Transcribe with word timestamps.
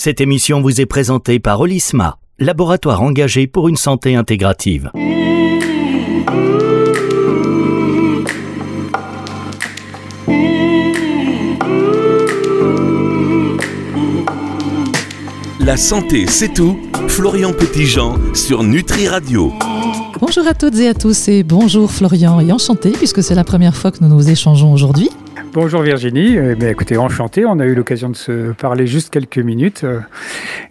Cette 0.00 0.20
émission 0.20 0.60
vous 0.60 0.80
est 0.80 0.86
présentée 0.86 1.40
par 1.40 1.58
Olisma, 1.60 2.18
laboratoire 2.38 3.02
engagé 3.02 3.48
pour 3.48 3.66
une 3.66 3.74
santé 3.74 4.14
intégrative. 4.14 4.92
La 15.58 15.76
santé, 15.76 16.26
c'est 16.28 16.54
tout. 16.54 16.78
Florian 17.08 17.52
Petitjean 17.52 18.36
sur 18.36 18.62
Nutri 18.62 19.08
Radio. 19.08 19.52
Bonjour 20.20 20.46
à 20.46 20.54
toutes 20.54 20.78
et 20.78 20.86
à 20.86 20.94
tous 20.94 21.26
et 21.26 21.42
bonjour 21.42 21.90
Florian 21.90 22.38
et 22.38 22.52
enchanté 22.52 22.90
puisque 22.90 23.24
c'est 23.24 23.34
la 23.34 23.42
première 23.42 23.74
fois 23.74 23.90
que 23.90 23.98
nous 24.02 24.08
nous 24.08 24.30
échangeons 24.30 24.72
aujourd'hui. 24.72 25.10
Bonjour 25.52 25.82
Virginie, 25.82 26.36
eh 26.36 26.54
bien, 26.54 26.68
écoutez, 26.68 26.96
enchanté, 26.98 27.46
on 27.46 27.58
a 27.58 27.64
eu 27.64 27.74
l'occasion 27.74 28.10
de 28.10 28.16
se 28.16 28.52
parler 28.52 28.86
juste 28.86 29.10
quelques 29.10 29.38
minutes 29.38 29.82
euh, 29.84 30.00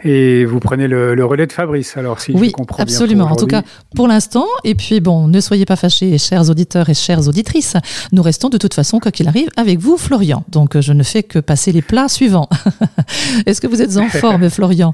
et 0.03 0.45
vous 0.45 0.59
prenez 0.59 0.87
le, 0.87 1.25
relais 1.25 1.47
de 1.47 1.51
Fabrice, 1.51 1.97
alors 1.97 2.19
si 2.19 2.31
oui, 2.33 2.49
je 2.49 2.53
comprends 2.53 2.83
absolument, 2.83 3.25
en 3.25 3.35
tout 3.35 3.47
cas 3.47 3.63
pour 3.95 4.07
l'instant, 4.07 4.45
et 4.63 4.75
puis 4.75 4.99
bon, 4.99 5.27
ne 5.27 5.39
soyez 5.39 5.65
pas 5.65 5.75
fâchés 5.75 6.17
chers 6.17 6.49
auditeurs 6.49 6.89
et 6.89 6.93
chères 6.93 7.27
auditrices, 7.27 7.75
nous 8.11 8.21
restons 8.21 8.49
de 8.49 8.57
toute 8.57 8.73
façon, 8.73 8.99
quoi 8.99 9.11
qu'il 9.11 9.27
arrive, 9.27 9.49
avec 9.57 9.79
vous 9.79 9.97
Florian, 9.97 10.43
donc 10.49 10.79
je 10.79 10.93
ne 10.93 11.03
fais 11.03 11.23
que 11.23 11.39
passer 11.39 11.71
les 11.71 11.81
plats 11.81 12.07
suivants. 12.07 12.49
Est-ce 13.45 13.59
que 13.61 13.67
vous 13.67 13.81
êtes 13.81 13.97
en 13.97 14.07
forme 14.09 14.49
Florian? 14.49 14.93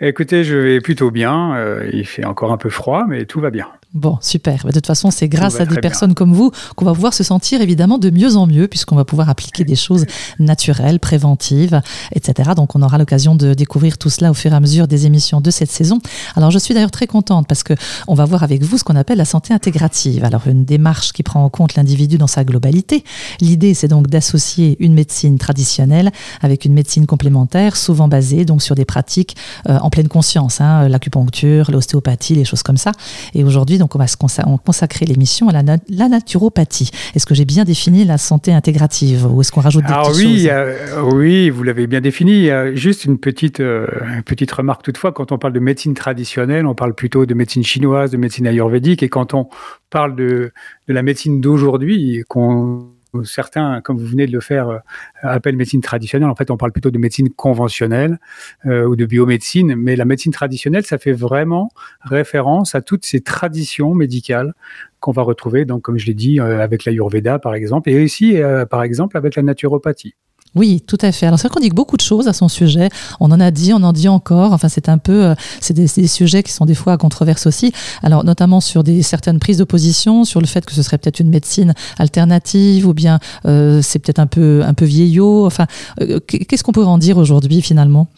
Écoutez, 0.00 0.44
je 0.44 0.56
vais 0.56 0.80
plutôt 0.80 1.10
bien, 1.10 1.54
euh, 1.56 1.88
il 1.92 2.06
fait 2.06 2.24
encore 2.24 2.52
un 2.52 2.56
peu 2.58 2.70
froid, 2.70 3.04
mais 3.08 3.26
tout 3.26 3.40
va 3.40 3.50
bien. 3.50 3.68
Bon, 3.94 4.18
super. 4.20 4.66
De 4.66 4.72
toute 4.72 4.86
façon, 4.86 5.10
c'est 5.10 5.28
grâce 5.28 5.60
à 5.60 5.64
des 5.64 5.80
personnes 5.80 6.12
comme 6.12 6.34
vous 6.34 6.50
qu'on 6.76 6.84
va 6.84 6.92
pouvoir 6.92 7.14
se 7.14 7.24
sentir 7.24 7.62
évidemment 7.62 7.96
de 7.96 8.10
mieux 8.10 8.36
en 8.36 8.46
mieux, 8.46 8.68
puisqu'on 8.68 8.96
va 8.96 9.06
pouvoir 9.06 9.30
appliquer 9.30 9.64
des 9.64 9.76
choses 9.76 10.04
naturelles, 10.38 11.00
préventives, 11.00 11.80
etc. 12.14 12.50
Donc, 12.54 12.76
on 12.76 12.82
aura 12.82 12.98
l'occasion 12.98 13.34
de 13.34 13.54
découvrir 13.54 13.96
tout 13.96 14.10
cela 14.10 14.30
au 14.30 14.34
fur 14.34 14.52
et 14.52 14.54
à 14.54 14.60
mesure 14.60 14.88
des 14.88 15.06
émissions 15.06 15.40
de 15.40 15.50
cette 15.50 15.70
saison. 15.70 16.00
Alors, 16.36 16.50
je 16.50 16.58
suis 16.58 16.74
d'ailleurs 16.74 16.90
très 16.90 17.06
contente 17.06 17.48
parce 17.48 17.62
que 17.62 17.72
on 18.08 18.14
va 18.14 18.26
voir 18.26 18.42
avec 18.42 18.62
vous 18.62 18.76
ce 18.76 18.84
qu'on 18.84 18.94
appelle 18.94 19.16
la 19.16 19.24
santé 19.24 19.54
intégrative. 19.54 20.22
Alors, 20.22 20.48
une 20.48 20.66
démarche 20.66 21.14
qui 21.14 21.22
prend 21.22 21.42
en 21.42 21.48
compte 21.48 21.74
l'individu 21.74 22.18
dans 22.18 22.26
sa 22.26 22.44
globalité. 22.44 23.04
L'idée, 23.40 23.72
c'est 23.72 23.88
donc 23.88 24.08
d'associer 24.08 24.76
une 24.80 24.92
médecine 24.92 25.38
traditionnelle 25.38 26.12
avec 26.42 26.66
une 26.66 26.74
médecine 26.74 27.06
complémentaire, 27.06 27.74
souvent 27.74 28.06
basée 28.06 28.44
donc 28.44 28.62
sur 28.62 28.74
des 28.74 28.84
pratiques 28.84 29.34
euh, 29.66 29.78
en 29.78 29.88
pleine 29.88 30.08
conscience, 30.08 30.60
hein, 30.60 30.88
l'acupuncture, 30.90 31.70
l'ostéopathie, 31.70 32.34
les 32.34 32.44
choses 32.44 32.62
comme 32.62 32.76
ça. 32.76 32.92
Et 33.32 33.44
aujourd'hui, 33.44 33.77
donc 33.78 33.94
on 33.94 33.98
va 33.98 34.06
se 34.06 34.16
consacrer 34.16 35.06
l'émission 35.06 35.48
à 35.48 35.52
la, 35.52 35.76
la 35.88 36.08
naturopathie. 36.08 36.90
Est-ce 37.14 37.26
que 37.26 37.34
j'ai 37.34 37.44
bien 37.44 37.64
défini 37.64 38.04
la 38.04 38.18
santé 38.18 38.52
intégrative 38.52 39.26
ou 39.32 39.40
est-ce 39.40 39.52
qu'on 39.52 39.60
rajoute 39.60 39.84
des 39.84 39.92
petites 39.92 40.16
oui, 40.16 40.38
choses 40.40 40.48
euh, 40.50 41.02
oui, 41.12 41.50
vous 41.50 41.62
l'avez 41.62 41.86
bien 41.86 42.00
défini. 42.00 42.48
juste 42.74 43.04
une 43.04 43.18
petite, 43.18 43.60
euh, 43.60 43.86
une 44.16 44.22
petite 44.22 44.52
remarque 44.52 44.82
toutefois, 44.82 45.12
quand 45.12 45.32
on 45.32 45.38
parle 45.38 45.52
de 45.52 45.60
médecine 45.60 45.94
traditionnelle, 45.94 46.66
on 46.66 46.74
parle 46.74 46.94
plutôt 46.94 47.26
de 47.26 47.34
médecine 47.34 47.64
chinoise, 47.64 48.10
de 48.10 48.16
médecine 48.16 48.46
ayurvédique, 48.46 49.02
et 49.02 49.08
quand 49.08 49.34
on 49.34 49.48
parle 49.90 50.16
de, 50.16 50.52
de 50.88 50.92
la 50.92 51.02
médecine 51.02 51.40
d'aujourd'hui, 51.40 52.24
qu'on 52.28 52.88
certains, 53.24 53.80
comme 53.80 53.98
vous 53.98 54.06
venez 54.06 54.26
de 54.26 54.32
le 54.32 54.40
faire, 54.40 54.68
euh, 54.68 54.78
appellent 55.22 55.56
médecine 55.56 55.80
traditionnelle. 55.80 56.28
En 56.28 56.34
fait, 56.34 56.50
on 56.50 56.56
parle 56.56 56.72
plutôt 56.72 56.90
de 56.90 56.98
médecine 56.98 57.30
conventionnelle 57.30 58.18
euh, 58.66 58.84
ou 58.84 58.96
de 58.96 59.06
biomédecine. 59.06 59.74
Mais 59.76 59.96
la 59.96 60.04
médecine 60.04 60.32
traditionnelle, 60.32 60.84
ça 60.84 60.98
fait 60.98 61.12
vraiment 61.12 61.70
référence 62.02 62.74
à 62.74 62.82
toutes 62.82 63.04
ces 63.04 63.20
traditions 63.20 63.94
médicales 63.94 64.54
qu'on 65.00 65.12
va 65.12 65.22
retrouver, 65.22 65.64
donc 65.64 65.82
comme 65.82 65.98
je 65.98 66.06
l'ai 66.06 66.14
dit, 66.14 66.40
euh, 66.40 66.60
avec 66.60 66.84
l'Ayurveda 66.84 67.38
par 67.38 67.54
exemple, 67.54 67.88
et 67.88 68.02
aussi 68.02 68.40
par 68.68 68.82
exemple 68.82 69.16
avec 69.16 69.36
la 69.36 69.42
naturopathie. 69.42 70.14
Oui, 70.58 70.82
tout 70.84 70.98
à 71.02 71.12
fait. 71.12 71.24
Alors 71.24 71.38
c'est 71.38 71.46
vrai 71.46 71.54
qu'on 71.54 71.60
dit 71.60 71.70
beaucoup 71.70 71.96
de 71.96 72.02
choses 72.02 72.26
à 72.26 72.32
son 72.32 72.48
sujet. 72.48 72.88
On 73.20 73.30
en 73.30 73.38
a 73.38 73.52
dit, 73.52 73.72
on 73.72 73.82
en 73.84 73.92
dit 73.92 74.08
encore. 74.08 74.52
Enfin, 74.52 74.68
c'est 74.68 74.88
un 74.88 74.98
peu, 74.98 75.24
euh, 75.24 75.34
c'est 75.60 75.72
des, 75.72 75.86
sujets 75.86 76.42
qui 76.42 76.50
sont 76.50 76.66
des 76.66 76.74
fois 76.74 76.94
à 76.94 76.96
controverse 76.96 77.46
aussi. 77.46 77.72
Alors 78.02 78.24
notamment 78.24 78.60
sur 78.60 78.82
des 78.82 79.02
certaines 79.02 79.38
prises 79.38 79.58
de 79.58 79.64
position, 79.64 80.24
sur 80.24 80.40
le 80.40 80.46
fait 80.46 80.66
que 80.66 80.74
ce 80.74 80.82
serait 80.82 80.98
peut-être 80.98 81.20
une 81.20 81.30
médecine 81.30 81.74
alternative 81.96 82.88
ou 82.88 82.92
bien 82.92 83.20
euh, 83.46 83.80
c'est 83.82 84.00
peut-être 84.00 84.18
un 84.18 84.26
peu 84.26 84.62
un 84.64 84.74
peu 84.74 84.84
vieillot. 84.84 85.46
Enfin, 85.46 85.66
euh, 86.00 86.18
qu'est-ce 86.18 86.64
qu'on 86.64 86.72
peut 86.72 86.84
en 86.84 86.98
dire 86.98 87.18
aujourd'hui 87.18 87.62
finalement? 87.62 88.08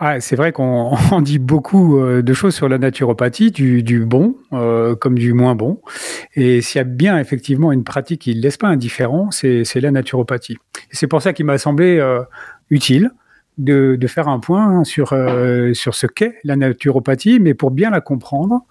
Ah, 0.00 0.20
c'est 0.20 0.36
vrai 0.36 0.52
qu'on 0.52 0.96
dit 1.22 1.40
beaucoup 1.40 1.98
euh, 1.98 2.22
de 2.22 2.32
choses 2.32 2.54
sur 2.54 2.68
la 2.68 2.78
naturopathie, 2.78 3.50
du, 3.50 4.04
bon 4.06 4.36
euh, 4.52 4.94
comme 4.94 5.18
du 5.18 5.32
moins 5.32 5.56
bon. 5.56 5.80
Et 6.34 6.60
s'il 6.60 6.78
y 6.78 6.82
a 6.82 6.84
bien 6.84 7.18
effectivement 7.18 7.72
une 7.72 7.82
pratique 7.82 8.22
qui 8.22 8.34
ne 8.34 8.40
laisse 8.40 8.56
pas 8.56 8.68
indifférent, 8.68 9.30
c'est 9.32 9.64
la 9.74 9.90
naturopathie. 9.90 10.56
C'est 10.92 11.08
pour 11.08 11.20
ça 11.20 11.32
qu'il 11.32 11.46
m'a 11.46 11.58
semblé 11.58 11.98
euh, 11.98 12.20
utile 12.70 13.10
de, 13.58 13.98
faire 14.06 14.28
un 14.28 14.38
point 14.38 14.84
sur, 14.84 15.08
sur 15.72 15.94
ce 15.96 16.06
qu'est 16.06 16.36
la 16.44 16.54
naturopathie, 16.54 17.40
mais 17.40 17.54
pour 17.54 17.72
bien 17.72 17.90
la 17.90 18.00
comprendre, 18.00 18.64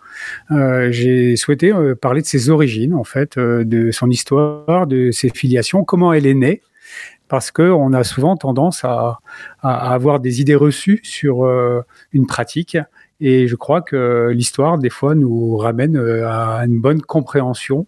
j'ai 0.50 1.36
souhaité 1.36 1.74
parler 2.02 2.22
de 2.22 2.26
ses 2.26 2.50
origines, 2.50 2.94
en 2.94 3.04
fait, 3.04 3.38
de 3.38 3.92
son 3.92 4.10
histoire, 4.10 4.88
de 4.88 5.12
ses 5.12 5.28
filiations, 5.28 5.84
comment 5.84 6.14
elle 6.14 6.26
est 6.26 6.34
née, 6.34 6.62
parce 7.28 7.52
qu'on 7.52 7.94
a 7.94 8.04
souvent 8.04 8.38
tendance 8.38 8.84
à, 8.84 9.20
avoir 9.62 10.20
des 10.20 10.42
idées 10.42 10.56
reçues 10.56 11.00
sur 11.04 11.46
euh, 11.46 11.82
une 12.12 12.26
pratique. 12.26 12.78
Et 13.20 13.48
je 13.48 13.56
crois 13.56 13.82
que 13.82 14.30
l'histoire, 14.34 14.78
des 14.78 14.90
fois, 14.90 15.16
nous 15.16 15.58
ramène 15.58 15.98
euh, 15.98 16.30
à 16.30 16.66
une 16.66 16.80
bonne 16.80 17.02
compréhension 17.02 17.88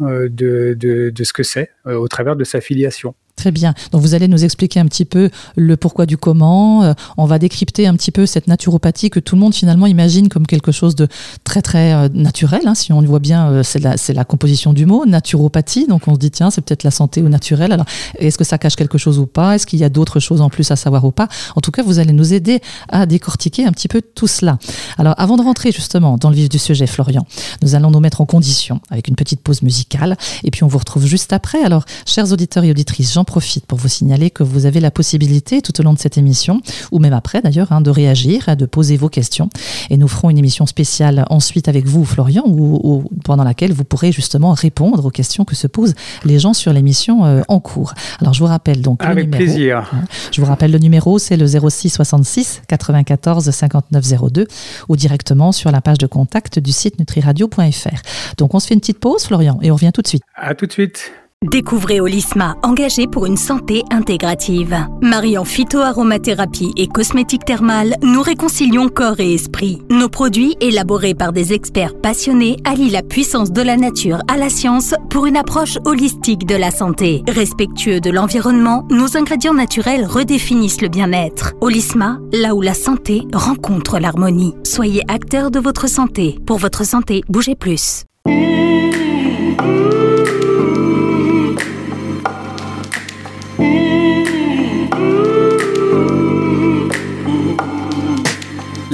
euh, 0.00 0.28
de, 0.30 0.74
de, 0.78 1.24
ce 1.24 1.32
que 1.32 1.42
c'est 1.42 1.70
au 1.84 2.08
travers 2.08 2.36
de 2.36 2.44
sa 2.44 2.60
filiation. 2.60 3.14
Très 3.40 3.52
bien. 3.52 3.72
Donc 3.90 4.02
vous 4.02 4.14
allez 4.14 4.28
nous 4.28 4.44
expliquer 4.44 4.80
un 4.80 4.84
petit 4.84 5.06
peu 5.06 5.30
le 5.56 5.78
pourquoi 5.78 6.04
du 6.04 6.18
comment. 6.18 6.82
Euh, 6.82 6.92
on 7.16 7.24
va 7.24 7.38
décrypter 7.38 7.86
un 7.86 7.94
petit 7.94 8.10
peu 8.10 8.26
cette 8.26 8.48
naturopathie 8.48 9.08
que 9.08 9.18
tout 9.18 9.34
le 9.34 9.40
monde 9.40 9.54
finalement 9.54 9.86
imagine 9.86 10.28
comme 10.28 10.46
quelque 10.46 10.72
chose 10.72 10.94
de 10.94 11.08
très 11.42 11.62
très 11.62 11.94
euh, 11.94 12.10
naturel. 12.12 12.60
Hein. 12.66 12.74
Si 12.74 12.92
on 12.92 13.00
le 13.00 13.06
voit 13.06 13.18
bien, 13.18 13.48
euh, 13.48 13.62
c'est 13.62 13.78
la, 13.78 13.94
la, 14.12 14.24
composition 14.24 14.74
du 14.74 14.84
mot 14.84 15.06
naturopathie. 15.06 15.86
Donc 15.86 16.06
on 16.06 16.16
se 16.16 16.18
dit 16.18 16.30
tiens 16.30 16.50
c'est 16.50 16.60
peut-être 16.60 16.82
la 16.82 16.90
santé 16.90 17.22
ou 17.22 17.30
naturel. 17.30 17.72
Alors 17.72 17.86
est-ce 18.18 18.36
que 18.36 18.44
ça 18.44 18.58
cache 18.58 18.76
quelque 18.76 18.98
chose 18.98 19.18
ou 19.18 19.24
pas? 19.24 19.54
Est-ce 19.54 19.66
qu'il 19.66 19.78
y 19.78 19.84
a 19.84 19.88
d'autres 19.88 20.20
choses 20.20 20.42
en 20.42 20.50
plus 20.50 20.70
à 20.70 20.76
savoir 20.76 21.06
ou 21.06 21.10
pas? 21.10 21.28
En 21.56 21.62
tout 21.62 21.70
cas 21.70 21.82
vous 21.82 21.98
allez 21.98 22.12
nous 22.12 22.34
aider 22.34 22.60
à 22.90 23.06
décortiquer 23.06 23.64
un 23.64 23.72
petit 23.72 23.88
peu 23.88 24.02
tout 24.02 24.26
cela. 24.26 24.58
Alors 24.98 25.14
avant 25.16 25.38
de 25.38 25.42
rentrer 25.42 25.72
justement 25.72 26.18
dans 26.18 26.28
le 26.28 26.36
vif 26.36 26.50
du 26.50 26.58
sujet, 26.58 26.86
Florian, 26.86 27.24
nous 27.62 27.74
allons 27.74 27.90
nous 27.90 28.00
mettre 28.00 28.20
en 28.20 28.26
condition 28.26 28.82
avec 28.90 29.08
une 29.08 29.16
petite 29.16 29.40
pause 29.40 29.62
musicale 29.62 30.18
et 30.44 30.50
puis 30.50 30.62
on 30.62 30.68
vous 30.68 30.76
retrouve 30.76 31.06
juste 31.06 31.32
après. 31.32 31.62
Alors 31.62 31.86
chers 32.04 32.30
auditeurs 32.32 32.64
et 32.64 32.70
auditrices, 32.70 33.14
j'en 33.14 33.24
profite 33.30 33.64
pour 33.64 33.78
vous 33.78 33.86
signaler 33.86 34.28
que 34.28 34.42
vous 34.42 34.66
avez 34.66 34.80
la 34.80 34.90
possibilité 34.90 35.62
tout 35.62 35.80
au 35.80 35.84
long 35.84 35.92
de 35.92 36.00
cette 36.00 36.18
émission, 36.18 36.60
ou 36.90 36.98
même 36.98 37.12
après 37.12 37.40
d'ailleurs, 37.40 37.70
hein, 37.70 37.80
de 37.80 37.88
réagir, 37.88 38.56
de 38.56 38.66
poser 38.66 38.96
vos 38.96 39.08
questions. 39.08 39.48
Et 39.88 39.96
nous 39.96 40.08
ferons 40.08 40.30
une 40.30 40.38
émission 40.38 40.66
spéciale 40.66 41.24
ensuite 41.30 41.68
avec 41.68 41.86
vous, 41.86 42.04
Florian, 42.04 42.42
ou 42.44 43.04
pendant 43.24 43.44
laquelle 43.44 43.72
vous 43.72 43.84
pourrez 43.84 44.10
justement 44.10 44.52
répondre 44.52 45.04
aux 45.04 45.10
questions 45.10 45.44
que 45.44 45.54
se 45.54 45.68
posent 45.68 45.94
les 46.24 46.40
gens 46.40 46.54
sur 46.54 46.72
l'émission 46.72 47.24
euh, 47.24 47.42
en 47.46 47.60
cours. 47.60 47.94
Alors 48.20 48.34
je 48.34 48.40
vous 48.40 48.46
rappelle 48.46 48.82
donc 48.82 49.04
avec 49.04 49.16
le 49.16 49.22
numéro. 49.30 49.44
plaisir. 49.44 49.90
Hein, 49.92 50.02
je 50.32 50.40
vous 50.40 50.48
rappelle 50.48 50.72
le 50.72 50.78
numéro, 50.78 51.20
c'est 51.20 51.36
le 51.36 51.46
06 51.46 51.90
66 51.90 52.62
94 52.66 53.48
59 53.48 54.32
02 54.32 54.48
ou 54.88 54.96
directement 54.96 55.52
sur 55.52 55.70
la 55.70 55.80
page 55.80 55.98
de 55.98 56.08
contact 56.08 56.58
du 56.58 56.72
site 56.72 56.98
nutriradio.fr. 56.98 58.00
Donc 58.38 58.54
on 58.54 58.58
se 58.58 58.66
fait 58.66 58.74
une 58.74 58.80
petite 58.80 58.98
pause, 58.98 59.24
Florian, 59.24 59.60
et 59.62 59.70
on 59.70 59.74
revient 59.74 59.92
tout 59.94 60.02
de 60.02 60.08
suite. 60.08 60.24
À 60.34 60.56
tout 60.56 60.66
de 60.66 60.72
suite. 60.72 61.12
Découvrez 61.48 62.02
Olisma, 62.02 62.58
engagé 62.62 63.06
pour 63.06 63.24
une 63.24 63.38
santé 63.38 63.82
intégrative. 63.90 64.76
Mariant 65.00 65.46
phytoaromathérapie 65.46 66.74
et 66.76 66.86
cosmétique 66.86 67.46
thermale, 67.46 67.96
nous 68.02 68.20
réconcilions 68.20 68.90
corps 68.90 69.20
et 69.20 69.32
esprit. 69.32 69.80
Nos 69.88 70.10
produits, 70.10 70.54
élaborés 70.60 71.14
par 71.14 71.32
des 71.32 71.54
experts 71.54 71.98
passionnés, 71.98 72.58
allient 72.66 72.90
la 72.90 73.02
puissance 73.02 73.52
de 73.52 73.62
la 73.62 73.78
nature 73.78 74.18
à 74.28 74.36
la 74.36 74.50
science 74.50 74.94
pour 75.08 75.24
une 75.24 75.38
approche 75.38 75.78
holistique 75.86 76.44
de 76.44 76.56
la 76.56 76.70
santé. 76.70 77.22
Respectueux 77.26 78.00
de 78.00 78.10
l'environnement, 78.10 78.86
nos 78.90 79.16
ingrédients 79.16 79.54
naturels 79.54 80.04
redéfinissent 80.04 80.82
le 80.82 80.88
bien-être. 80.88 81.54
Olisma, 81.62 82.18
là 82.34 82.54
où 82.54 82.60
la 82.60 82.74
santé 82.74 83.22
rencontre 83.32 83.98
l'harmonie. 83.98 84.56
Soyez 84.62 85.00
acteur 85.08 85.50
de 85.50 85.58
votre 85.58 85.88
santé. 85.88 86.38
Pour 86.44 86.58
votre 86.58 86.84
santé, 86.84 87.22
bougez 87.30 87.54
plus. 87.54 88.04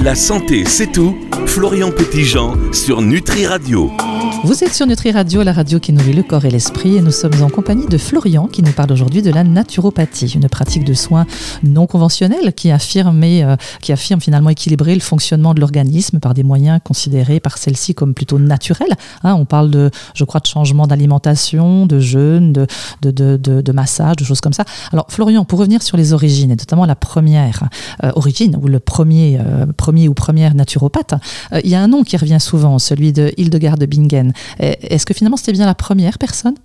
La 0.07 0.15
santé, 0.15 0.63
c'est 0.63 0.93
tout. 0.93 1.17
Florian 1.47 1.91
Petitjean 1.91 2.71
sur 2.71 3.01
Nutri 3.01 3.45
Radio. 3.45 3.91
Vous 4.43 4.63
êtes 4.63 4.73
sur 4.73 4.85
Nutri 4.85 5.11
Radio, 5.11 5.41
la 5.41 5.51
radio 5.51 5.79
qui 5.79 5.91
nourrit 5.91 6.13
le 6.13 6.21
corps 6.21 6.45
et 6.45 6.51
l'esprit, 6.51 6.95
et 6.95 7.01
nous 7.01 7.11
sommes 7.11 7.41
en 7.41 7.49
compagnie 7.49 7.87
de 7.87 7.97
Florian 7.97 8.47
qui 8.47 8.61
nous 8.61 8.71
parle 8.71 8.91
aujourd'hui 8.91 9.21
de 9.21 9.31
la 9.31 9.43
naturopathie, 9.43 10.27
une 10.27 10.47
pratique 10.47 10.83
de 10.83 10.93
soins 10.93 11.25
non 11.63 11.87
conventionnelle 11.87 12.53
qui 12.53 12.69
affirme, 12.69 13.21
euh, 13.23 13.55
qui 13.81 13.91
affirme 13.91 14.21
finalement 14.21 14.51
équilibrer 14.51 14.93
le 14.93 15.01
fonctionnement 15.01 15.53
de 15.55 15.59
l'organisme 15.59 16.19
par 16.19 16.35
des 16.35 16.43
moyens 16.43 16.79
considérés 16.83 17.39
par 17.39 17.57
celle-ci 17.57 17.95
comme 17.95 18.13
plutôt 18.13 18.37
naturels. 18.37 18.93
Hein. 19.23 19.33
on 19.33 19.45
parle 19.45 19.71
de, 19.71 19.89
je 20.13 20.23
crois, 20.23 20.39
de 20.39 20.47
changement 20.47 20.85
d'alimentation, 20.85 21.87
de 21.87 21.99
jeûne, 21.99 22.53
de, 22.53 22.67
de, 23.01 23.11
de, 23.11 23.61
de, 23.61 23.71
massage, 23.71 24.17
de 24.17 24.23
choses 24.23 24.41
comme 24.41 24.53
ça. 24.53 24.65
Alors 24.93 25.07
Florian, 25.09 25.45
pour 25.45 25.59
revenir 25.59 25.81
sur 25.81 25.97
les 25.97 26.13
origines, 26.13 26.51
et 26.51 26.55
notamment 26.55 26.85
la 26.85 26.95
première 26.95 27.69
euh, 28.03 28.11
origine, 28.15 28.57
ou 28.61 28.67
le 28.67 28.79
premier, 28.79 29.39
euh, 29.41 29.65
premier 29.75 29.96
ou 30.07 30.13
première 30.13 30.53
naturopathe, 30.53 31.15
il 31.63 31.69
y 31.69 31.75
a 31.75 31.81
un 31.81 31.87
nom 31.87 32.03
qui 32.03 32.17
revient 32.17 32.39
souvent, 32.39 32.79
celui 32.79 33.13
de 33.13 33.31
Hildegard 33.37 33.77
de 33.77 33.85
Bingen. 33.85 34.33
Est-ce 34.59 35.05
que 35.05 35.13
finalement 35.13 35.37
c'était 35.37 35.53
bien 35.53 35.65
la 35.65 35.75
première 35.75 36.17
personne? 36.17 36.55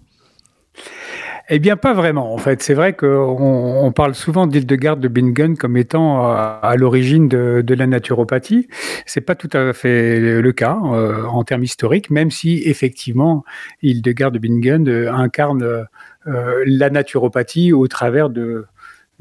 Eh 1.48 1.58
bien, 1.58 1.76
pas 1.76 1.92
vraiment. 1.92 2.32
En 2.32 2.38
fait, 2.38 2.62
c'est 2.62 2.74
vrai 2.74 2.94
qu'on 2.94 3.08
on 3.08 3.92
parle 3.92 4.14
souvent 4.14 4.46
d'Hildegard 4.46 4.96
de 4.96 5.08
Bingen 5.08 5.56
comme 5.56 5.76
étant 5.76 6.24
euh, 6.24 6.34
à, 6.62 6.76
l'origine 6.76 7.28
de, 7.28 7.74
la 7.74 7.86
naturopathie. 7.86 8.68
C'est 9.06 9.20
pas 9.20 9.34
tout 9.34 9.50
à 9.52 9.72
fait 9.72 10.40
le 10.40 10.52
cas 10.52 10.78
euh, 10.82 11.24
en 11.24 11.42
termes 11.44 11.64
historiques, 11.64 12.10
même 12.10 12.30
si 12.30 12.62
effectivement 12.64 13.44
Hildegard 13.82 14.30
de 14.30 14.38
Bingen 14.38 14.88
euh, 14.88 15.12
incarne 15.12 15.86
la 16.24 16.88
naturopathie 16.88 17.72
au 17.72 17.88
travers 17.88 18.30
de, 18.30 18.64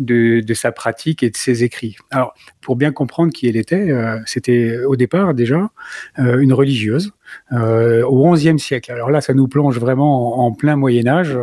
de, 0.01 0.53
sa 0.53 0.71
pratique 0.71 1.23
et 1.23 1.29
de 1.29 1.37
ses 1.37 1.63
écrits. 1.63 1.97
Alors, 2.09 2.33
pour 2.61 2.75
bien 2.75 2.91
comprendre 2.91 3.31
qui 3.31 3.47
elle 3.47 3.55
était, 3.55 3.93
c'était 4.25 4.83
au 4.83 4.95
départ 4.95 5.33
déjà 5.33 5.69
une 6.17 6.53
religieuse 6.53 7.11
euh, 7.53 8.03
au 8.03 8.31
XIe 8.31 8.57
siècle. 8.59 8.91
Alors 8.91 9.11
là, 9.11 9.19
ça 9.19 9.33
nous 9.33 9.47
plonge 9.47 9.77
vraiment 9.77 10.45
en, 10.45 10.53
plein 10.53 10.75
Moyen 10.75 11.07
Âge, 11.07 11.37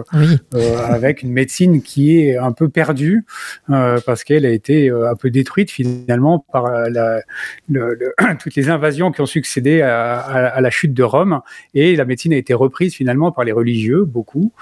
euh, 0.55 0.79
avec 0.87 1.23
une 1.23 1.33
médecine 1.33 1.83
qui 1.83 2.19
est 2.19 2.37
un 2.37 2.53
peu 2.53 2.69
perdue 2.69 3.25
euh, 3.69 3.99
parce 4.07 4.25
qu'elle 4.25 4.47
a 4.47 4.51
été 4.51 4.91
un 4.91 5.15
peu 5.17 5.31
détruite 5.31 5.71
finalement 5.71 6.45
par 6.53 6.89
la, 6.89 7.21
toutes 8.39 8.55
les 8.55 8.71
invasions 8.71 9.13
qui 9.13 9.21
ont 9.21 9.27
succédé 9.27 9.83
à, 9.83 10.61
la 10.61 10.71
chute 10.71 10.95
de 10.95 11.03
Rome, 11.03 11.41
et 11.75 11.95
la 11.95 12.05
médecine 12.05 12.33
a 12.33 12.37
été 12.37 12.55
reprise 12.55 12.95
finalement 12.95 13.33
par 13.33 13.45
les 13.45 13.53
religieux, 13.53 14.05
beaucoup, 14.05 14.53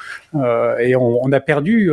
et 0.81 0.97
on, 0.97 1.33
a 1.33 1.41
perdu 1.41 1.91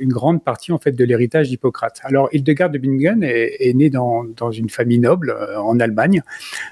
une 0.00 0.12
grande 0.12 0.42
partie 0.42 0.72
en 0.72 0.78
fait 0.78 0.92
de 0.92 1.04
l'héritage 1.04 1.48
d'Hippocrate. 1.48 2.00
Alors 2.04 2.28
Hildegard 2.32 2.70
de 2.70 2.78
Bingen 2.78 3.22
est, 3.22 3.56
est 3.60 3.74
née 3.74 3.90
dans, 3.90 4.24
dans, 4.24 4.50
une 4.50 4.68
famille 4.68 4.98
noble 4.98 5.34
en 5.56 5.78
Allemagne, 5.80 6.22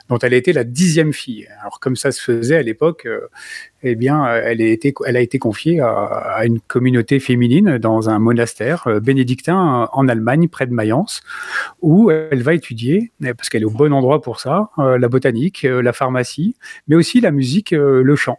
dont 0.08 0.19
elle 0.19 0.35
a 0.35 0.37
été 0.37 0.52
la 0.52 0.64
dixième 0.64 1.12
fille. 1.12 1.49
Alors 1.61 1.81
comme 1.81 1.90
ça 1.97 2.13
se 2.13 2.21
faisait 2.21 2.57
à 2.57 2.63
l'époque, 2.63 3.07
euh, 3.07 3.29
eh 3.83 3.95
bien, 3.95 4.27
elle 4.27 4.61
a 4.61 4.67
été, 4.67 4.95
elle 5.07 5.17
a 5.17 5.21
été 5.21 5.39
confiée 5.39 5.81
à, 5.81 6.45
une 6.45 6.61
communauté 6.61 7.21
féminine 7.21 7.79
dans 7.79 8.09
un 8.11 8.19
monastère 8.19 8.87
euh, 8.87 9.01
bénédictin 9.01 9.89
en 9.93 10.09
Allemagne, 10.09 10.49
près 10.49 10.67
de 10.67 10.73
Mayence, 10.73 11.23
où 11.81 12.11
elle 12.11 12.43
va 12.43 12.55
étudier, 12.55 13.13
parce 13.37 13.49
qu'elle 13.49 13.63
est 13.63 13.67
au 13.67 13.71
bon 13.71 13.93
endroit 13.93 14.21
pour 14.23 14.41
ça, 14.41 14.71
euh, 14.79 14.99
la 14.99 15.09
botanique, 15.09 15.63
la 15.63 15.93
pharmacie, 15.93 16.57
mais 16.89 16.97
aussi 16.97 17.21
la 17.21 17.31
musique, 17.31 17.71
le 17.71 18.17
chant. 18.17 18.39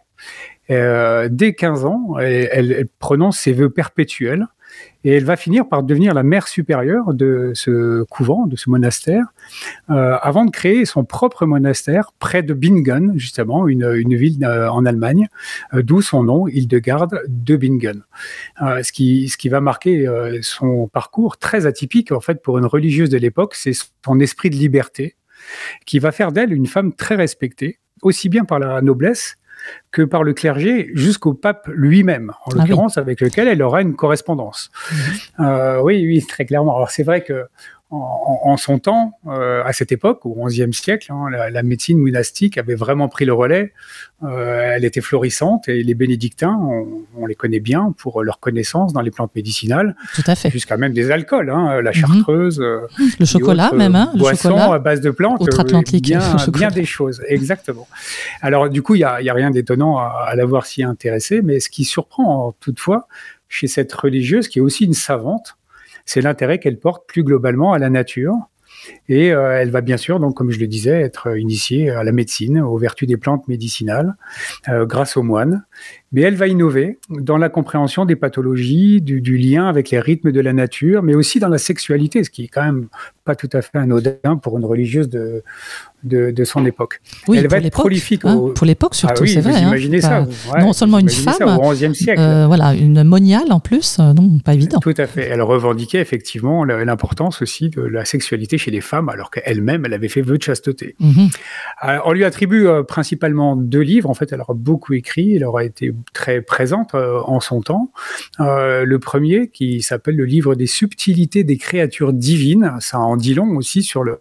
dès 0.68 1.54
15 1.56 1.84
ans, 1.84 2.18
elle, 2.18 2.86
prononce 2.98 3.38
ses 3.38 3.52
vœux 3.52 3.70
perpétuels 3.70 4.46
et 5.04 5.12
elle 5.12 5.24
va 5.24 5.36
finir 5.36 5.68
par 5.68 5.82
devenir 5.82 6.14
la 6.14 6.22
mère 6.22 6.48
supérieure 6.48 7.14
de 7.14 7.52
ce 7.54 8.04
couvent, 8.04 8.46
de 8.46 8.56
ce 8.56 8.70
monastère, 8.70 9.24
euh, 9.90 10.16
avant 10.22 10.44
de 10.44 10.50
créer 10.50 10.84
son 10.84 11.04
propre 11.04 11.44
monastère 11.46 12.12
près 12.18 12.42
de 12.42 12.54
Bingen, 12.54 13.12
justement, 13.16 13.66
une, 13.66 14.14
ville 14.14 14.44
euh, 14.44 14.70
en 14.70 14.86
Allemagne, 14.86 15.28
euh, 15.74 15.82
d'où 15.82 16.02
son 16.02 16.22
nom, 16.22 16.46
Hildegarde 16.46 17.20
de 17.28 17.56
Bingen. 17.56 18.02
ce, 18.60 18.92
qui, 18.92 19.28
ce 19.28 19.36
qui 19.36 19.48
va 19.48 19.60
marquer 19.60 20.06
son 20.42 20.88
parcours 20.88 21.36
très 21.36 21.66
atypique, 21.66 22.12
en 22.12 22.20
fait, 22.20 22.42
pour 22.42 22.58
une 22.58 22.66
religieuse 22.66 23.10
de 23.10 23.18
l'époque, 23.18 23.54
c'est 23.54 23.72
son 24.04 24.20
esprit 24.20 24.50
de 24.50 24.56
liberté, 24.56 25.16
qui 25.86 25.98
va 25.98 26.12
faire 26.12 26.32
d'elle 26.32 26.52
une 26.52 26.66
femme 26.66 26.92
très 26.92 27.16
respectée, 27.16 27.80
aussi 28.02 28.28
bien 28.28 28.44
par 28.44 28.58
la 28.58 28.80
noblesse 28.80 29.36
que 29.90 30.02
par 30.02 30.22
le 30.22 30.32
clergé 30.32 30.90
jusqu'au 30.94 31.34
pape 31.34 31.68
lui-même, 31.68 32.32
en 32.44 32.52
ah 32.52 32.54
l'occurrence 32.56 32.98
avec 32.98 33.20
lequel 33.20 33.48
elle 33.48 33.62
aura 33.62 33.82
une 33.82 33.94
correspondance. 33.94 34.70
Mhm. 34.90 35.44
Euh, 35.46 35.80
oui, 35.82 36.04
oui, 36.06 36.24
très 36.26 36.44
clairement. 36.44 36.76
Alors 36.76 36.90
c'est 36.90 37.02
vrai 37.02 37.22
que 37.22 37.46
en, 37.94 38.56
son 38.56 38.78
temps, 38.78 39.18
euh, 39.26 39.62
à 39.64 39.72
cette 39.74 39.92
époque, 39.92 40.24
au 40.24 40.46
XIe 40.46 40.72
siècle, 40.72 41.12
hein, 41.12 41.26
la, 41.30 41.62
médecine 41.62 41.98
monastique 41.98 42.56
avait 42.56 42.74
vraiment 42.74 43.08
pris 43.08 43.26
le 43.26 43.34
relais. 43.34 43.72
Euh, 44.22 44.72
elle 44.74 44.84
était 44.84 45.02
florissante 45.02 45.68
et 45.68 45.82
les 45.82 45.94
bénédictins, 45.94 46.58
on, 47.16 47.26
les 47.26 47.34
connaît 47.34 47.60
bien 47.60 47.94
pour 47.98 48.22
leur 48.22 48.40
connaissance 48.40 48.94
dans 48.94 49.02
les 49.02 49.10
plantes 49.10 49.34
médicinales. 49.36 49.94
Tout 50.14 50.22
à 50.26 50.34
fait. 50.34 50.50
Jusqu'à 50.50 50.78
même 50.78 50.94
des 50.94 51.10
alcools, 51.10 51.50
hein, 51.50 51.82
la 51.82 51.90
mhm. 51.90 51.94
chartreuse. 51.94 52.60
Euh, 52.60 52.86
le 53.18 53.26
chocolat 53.26 53.70
même, 53.72 53.94
hein, 53.94 54.10
le 54.14 54.20
boisson 54.20 54.56
à 54.56 54.78
base 54.78 55.02
de 55.02 55.10
plantes. 55.10 55.40
Outre-Atlantique. 55.40 56.04
Bien, 56.04 56.36
bien, 56.52 56.70
des 56.70 56.86
choses, 56.86 57.22
exactement. 57.28 57.86
Alors 58.40 58.70
du 58.70 58.80
coup, 58.80 58.94
il 58.94 58.98
n'y 58.98 59.04
a, 59.04 59.16
a, 59.16 59.34
rien 59.34 59.50
d'étonnant 59.50 59.98
à, 59.98 60.24
à 60.28 60.34
l'avoir 60.34 60.64
si 60.64 60.82
intéressé, 60.82 61.42
mais 61.42 61.60
ce 61.60 61.68
qui 61.68 61.84
surprend 61.84 62.54
toutefois 62.60 63.06
chez 63.48 63.66
cette 63.66 63.92
religieuse, 63.92 64.48
qui 64.48 64.60
est 64.60 64.62
aussi 64.62 64.86
une 64.86 64.94
savante, 64.94 65.56
c'est 66.04 66.20
l'intérêt 66.20 66.58
qu'elle 66.58 66.78
porte 66.78 67.06
plus 67.06 67.22
globalement 67.22 67.72
à 67.72 67.78
la 67.78 67.90
nature. 67.90 68.34
Et 69.08 69.32
euh, 69.32 69.60
elle 69.60 69.70
va 69.70 69.80
bien 69.80 69.96
sûr, 69.96 70.18
donc 70.18 70.36
comme 70.36 70.50
je 70.50 70.58
le 70.58 70.66
disais, 70.66 71.00
être 71.02 71.36
initiée 71.38 71.90
à 71.90 72.02
la 72.04 72.12
médecine, 72.12 72.60
aux 72.60 72.78
vertus 72.78 73.06
des 73.06 73.16
plantes 73.16 73.46
médicinales, 73.48 74.16
euh, 74.68 74.86
grâce 74.86 75.16
aux 75.16 75.22
moines. 75.22 75.64
Mais 76.12 76.22
elle 76.22 76.34
va 76.34 76.46
innover 76.46 76.98
dans 77.08 77.38
la 77.38 77.48
compréhension 77.48 78.04
des 78.04 78.16
pathologies, 78.16 79.00
du, 79.00 79.36
lien 79.36 79.66
avec 79.66 79.90
les 79.90 80.00
rythmes 80.00 80.30
de 80.30 80.40
la 80.40 80.52
nature, 80.52 81.02
mais 81.02 81.14
aussi 81.14 81.40
dans 81.40 81.48
la 81.48 81.58
sexualité, 81.58 82.22
ce 82.22 82.30
qui 82.30 82.44
est 82.44 82.48
quand 82.48 82.64
même 82.64 82.88
pas 83.24 83.34
tout 83.34 83.48
à 83.52 83.62
fait 83.62 83.78
anodin 83.78 84.36
pour 84.42 84.58
une 84.58 84.64
religieuse 84.64 85.08
de, 85.08 85.42
de, 86.04 86.44
son 86.44 86.66
époque. 86.66 87.00
Oui, 87.28 87.38
elle 87.38 87.48
va 87.48 87.58
être 87.58 87.70
prolifique. 87.70 88.24
Hein, 88.24 88.52
pour 88.54 88.66
l'époque 88.66 88.94
surtout, 88.94 89.22
ah 89.24 89.26
c'est 89.26 89.40
vrai. 89.40 89.52
Vous 89.52 89.58
hein. 89.58 89.68
imaginez 89.68 90.00
ça. 90.00 90.26
non 90.58 90.72
seulement 90.72 90.98
une 90.98 91.08
femme, 91.08 91.34
ça, 91.34 91.58
au 91.58 91.74
siècle. 91.74 92.20
Euh, 92.20 92.46
voilà, 92.46 92.74
une 92.74 93.04
moniale 93.04 93.50
en 93.52 93.60
plus, 93.60 93.98
euh, 93.98 94.12
non, 94.12 94.38
pas 94.38 94.54
évident. 94.54 94.80
Tout 94.80 94.94
à 94.96 95.06
fait. 95.06 95.28
Elle 95.28 95.42
revendiquait 95.42 96.00
effectivement 96.00 96.64
l'importance 96.64 97.42
aussi 97.42 97.70
de 97.70 97.82
la 97.82 98.04
sexualité 98.04 98.58
chez 98.58 98.70
les 98.70 98.80
femmes, 98.80 99.08
alors 99.08 99.30
qu'elle-même, 99.30 99.84
elle 99.86 99.94
avait 99.94 100.08
fait 100.08 100.22
vœu 100.22 100.38
de 100.38 100.42
chasteté. 100.42 100.96
Mhm. 100.98 101.28
Euh, 101.84 101.98
on 102.04 102.12
lui 102.12 102.24
attribue 102.24 102.66
principalement 102.88 103.56
deux 103.56 103.80
livres. 103.80 104.10
En 104.10 104.14
fait, 104.14 104.32
elle 104.32 104.40
aura 104.40 104.54
beaucoup 104.54 104.94
écrit. 104.94 105.36
Elle 105.36 105.44
aura 105.44 105.64
été 105.64 105.94
très 106.12 106.42
présente 106.42 106.94
en 106.94 107.40
son 107.40 107.60
temps. 107.60 107.92
le 108.38 108.96
premier, 108.96 109.48
qui 109.48 109.82
s'appelle 109.82 110.16
le 110.16 110.24
livre 110.24 110.54
des 110.54 110.66
subtilités 110.66 111.44
des 111.44 111.56
créatures 111.56 112.12
divines, 112.12 112.76
ça 112.80 112.98
en 112.98 113.16
dit 113.16 113.34
long 113.34 113.56
aussi 113.56 113.82
sur 113.82 114.02
le 114.02 114.20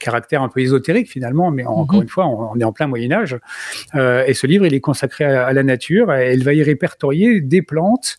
caractère 0.00 0.42
un 0.42 0.48
peu 0.48 0.60
ésotérique 0.60 1.08
finalement, 1.08 1.50
mais 1.50 1.64
encore 1.64 1.98
mhm. 1.98 2.02
une 2.02 2.08
fois, 2.08 2.26
on, 2.26 2.58
est 2.58 2.64
en 2.64 2.72
plein 2.72 2.88
Moyen 2.88 3.12
Âge. 3.12 3.38
Euh, 3.94 4.24
et 4.26 4.34
ce 4.34 4.46
livre, 4.46 4.66
il 4.66 4.74
est 4.74 4.80
consacré 4.80 5.24
à, 5.24 5.52
la 5.52 5.62
nature. 5.62 6.12
Et 6.12 6.32
elle 6.32 6.42
va 6.42 6.54
y 6.54 6.62
répertorier 6.62 7.40
des 7.40 7.62
plantes, 7.62 8.18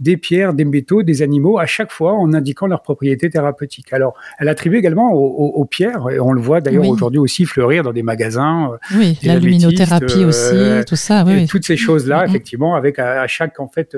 des 0.00 0.16
pierres, 0.16 0.54
des 0.54 0.64
métaux, 0.64 1.02
des 1.02 1.22
animaux, 1.22 1.58
à 1.58 1.66
chaque 1.66 1.92
fois 1.92 2.14
en 2.14 2.32
indiquant 2.32 2.66
leurs 2.66 2.82
propriétés 2.82 3.30
thérapeutiques. 3.30 3.92
Alors, 3.92 4.14
elle 4.38 4.48
attribue 4.48 4.78
également 4.78 5.12
aux, 5.12 5.64
pierres, 5.64 6.08
et 6.10 6.18
on 6.18 6.32
le 6.32 6.40
voit 6.40 6.60
d'ailleurs 6.60 6.88
aujourd'hui 6.88 7.20
aussi 7.20 7.44
fleurir 7.44 7.84
dans 7.84 7.92
des 7.92 8.02
magasins. 8.02 8.72
Euh, 8.72 8.96
oui, 8.96 9.18
la 9.22 9.36
luminothérapie 9.36 10.24
aussi, 10.24 10.54
euh, 10.54 10.82
tout 10.82 10.96
ça. 10.96 11.24
Oui, 11.26 11.46
Toutes 11.46 11.64
ces 11.64 11.76
choses-là, 11.76 12.22
mhm. 12.22 12.30
effectivement, 12.30 12.74
avec 12.74 12.98
à, 12.98 13.26
chaque 13.26 13.60
en 13.60 13.68
fait 13.68 13.96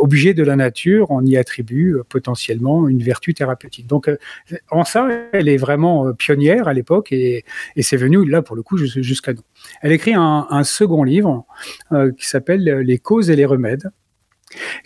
objet 0.00 0.34
de 0.34 0.42
la 0.42 0.56
nature, 0.56 1.10
on 1.10 1.24
y 1.24 1.36
attribue 1.36 1.96
euh, 1.96 2.04
potentiellement 2.08 2.88
une 2.88 3.02
vertu 3.02 3.34
thérapeutique. 3.34 3.86
Donc, 3.86 4.08
euh, 4.08 4.16
en 4.70 4.84
ça, 4.84 5.08
elle 5.32 5.48
est 5.48 5.56
vraiment 5.56 6.12
pionnière 6.14 6.68
à 6.68 6.72
l'époque 6.72 7.12
et, 7.12 7.44
c'est 7.80 7.96
venu 7.96 8.28
là 8.28 8.42
pour 8.42 8.56
le 8.56 8.62
coup 8.62 8.76
jusqu'à 8.76 9.32
nous. 9.32 9.42
Elle 9.82 9.92
écrit 9.92 10.12
un 10.14 10.64
second 10.64 11.04
livre 11.04 11.46
qui 12.18 12.26
s'appelle 12.26 12.62
Les 12.80 12.98
causes 12.98 13.30
et 13.30 13.36
les 13.36 13.46
remèdes 13.46 13.90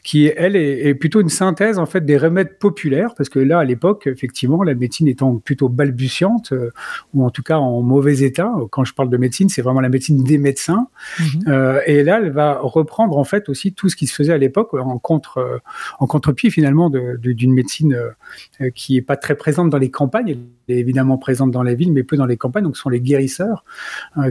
qui 0.03 0.27
elle 0.37 0.57
est, 0.57 0.95
plutôt 0.95 1.21
une 1.21 1.29
synthèse 1.29 1.79
en 1.79 1.87
fait 1.87 2.05
des 2.05 2.17
remèdes 2.17 2.59
populaires 2.59 3.15
parce 3.17 3.29
que 3.29 3.39
là 3.39 3.61
à 3.61 3.65
l'époque 3.65 4.07
effectivement 4.07 4.63
la 4.63 4.75
médecine 4.75 5.09
étant 5.09 5.37
plutôt 5.37 5.69
balbutiante 5.69 6.53
euh, 6.53 6.71
ou 7.15 7.25
en 7.25 7.31
tout 7.31 7.43
cas 7.43 7.57
en 7.57 7.81
mauvais 7.83 8.21
état 8.21 8.53
quand 8.71 8.85
je 8.85 8.95
parle 8.95 9.09
de 9.09 9.17
médecine 9.17 9.49
c'est 9.49 9.63
vraiment 9.63 9.81
la 9.81 9.89
médecine 9.89 10.23
des 10.23 10.39
médecins. 10.39 10.89
Mhm. 11.19 11.45
euh, 11.49 11.81
et 11.87 12.03
là 12.03 12.21
elle 12.23 12.31
va 12.31 12.59
reprendre 12.61 13.17
en 13.17 13.25
fait 13.25 13.49
aussi 13.49 13.73
tout 13.73 13.89
ce 13.89 13.97
qui 13.97 14.07
se 14.07 14.15
faisait 14.15 14.33
à 14.33 14.39
l'époque 14.39 14.75
en 14.75 14.99
contre 14.99 15.61
en 15.99 16.07
contre-pied 16.07 16.51
finalement 16.51 16.91
d'une 16.91 17.53
médecine 17.53 17.95
euh, 18.61 18.71
qui 18.71 18.97
est 18.97 19.03
pas 19.03 19.17
très 19.17 19.37
présente 19.37 19.71
dans 19.71 19.79
les 19.79 19.91
campagnes. 19.91 20.37
Elle 20.69 20.77
est 20.77 20.79
évidemment 20.79 21.19
présente 21.19 21.51
dans 21.51 21.63
la 21.63 21.75
ville 21.75 21.93
mais 21.93 22.03
peu 22.03 22.17
dans 22.17 22.27
les 22.27 22.37
campagnes. 22.37 22.65
Donc 22.65 22.77
ce 22.77 22.83
sont 22.83 22.91
les 22.91 23.01
guérisseurs 23.01 23.65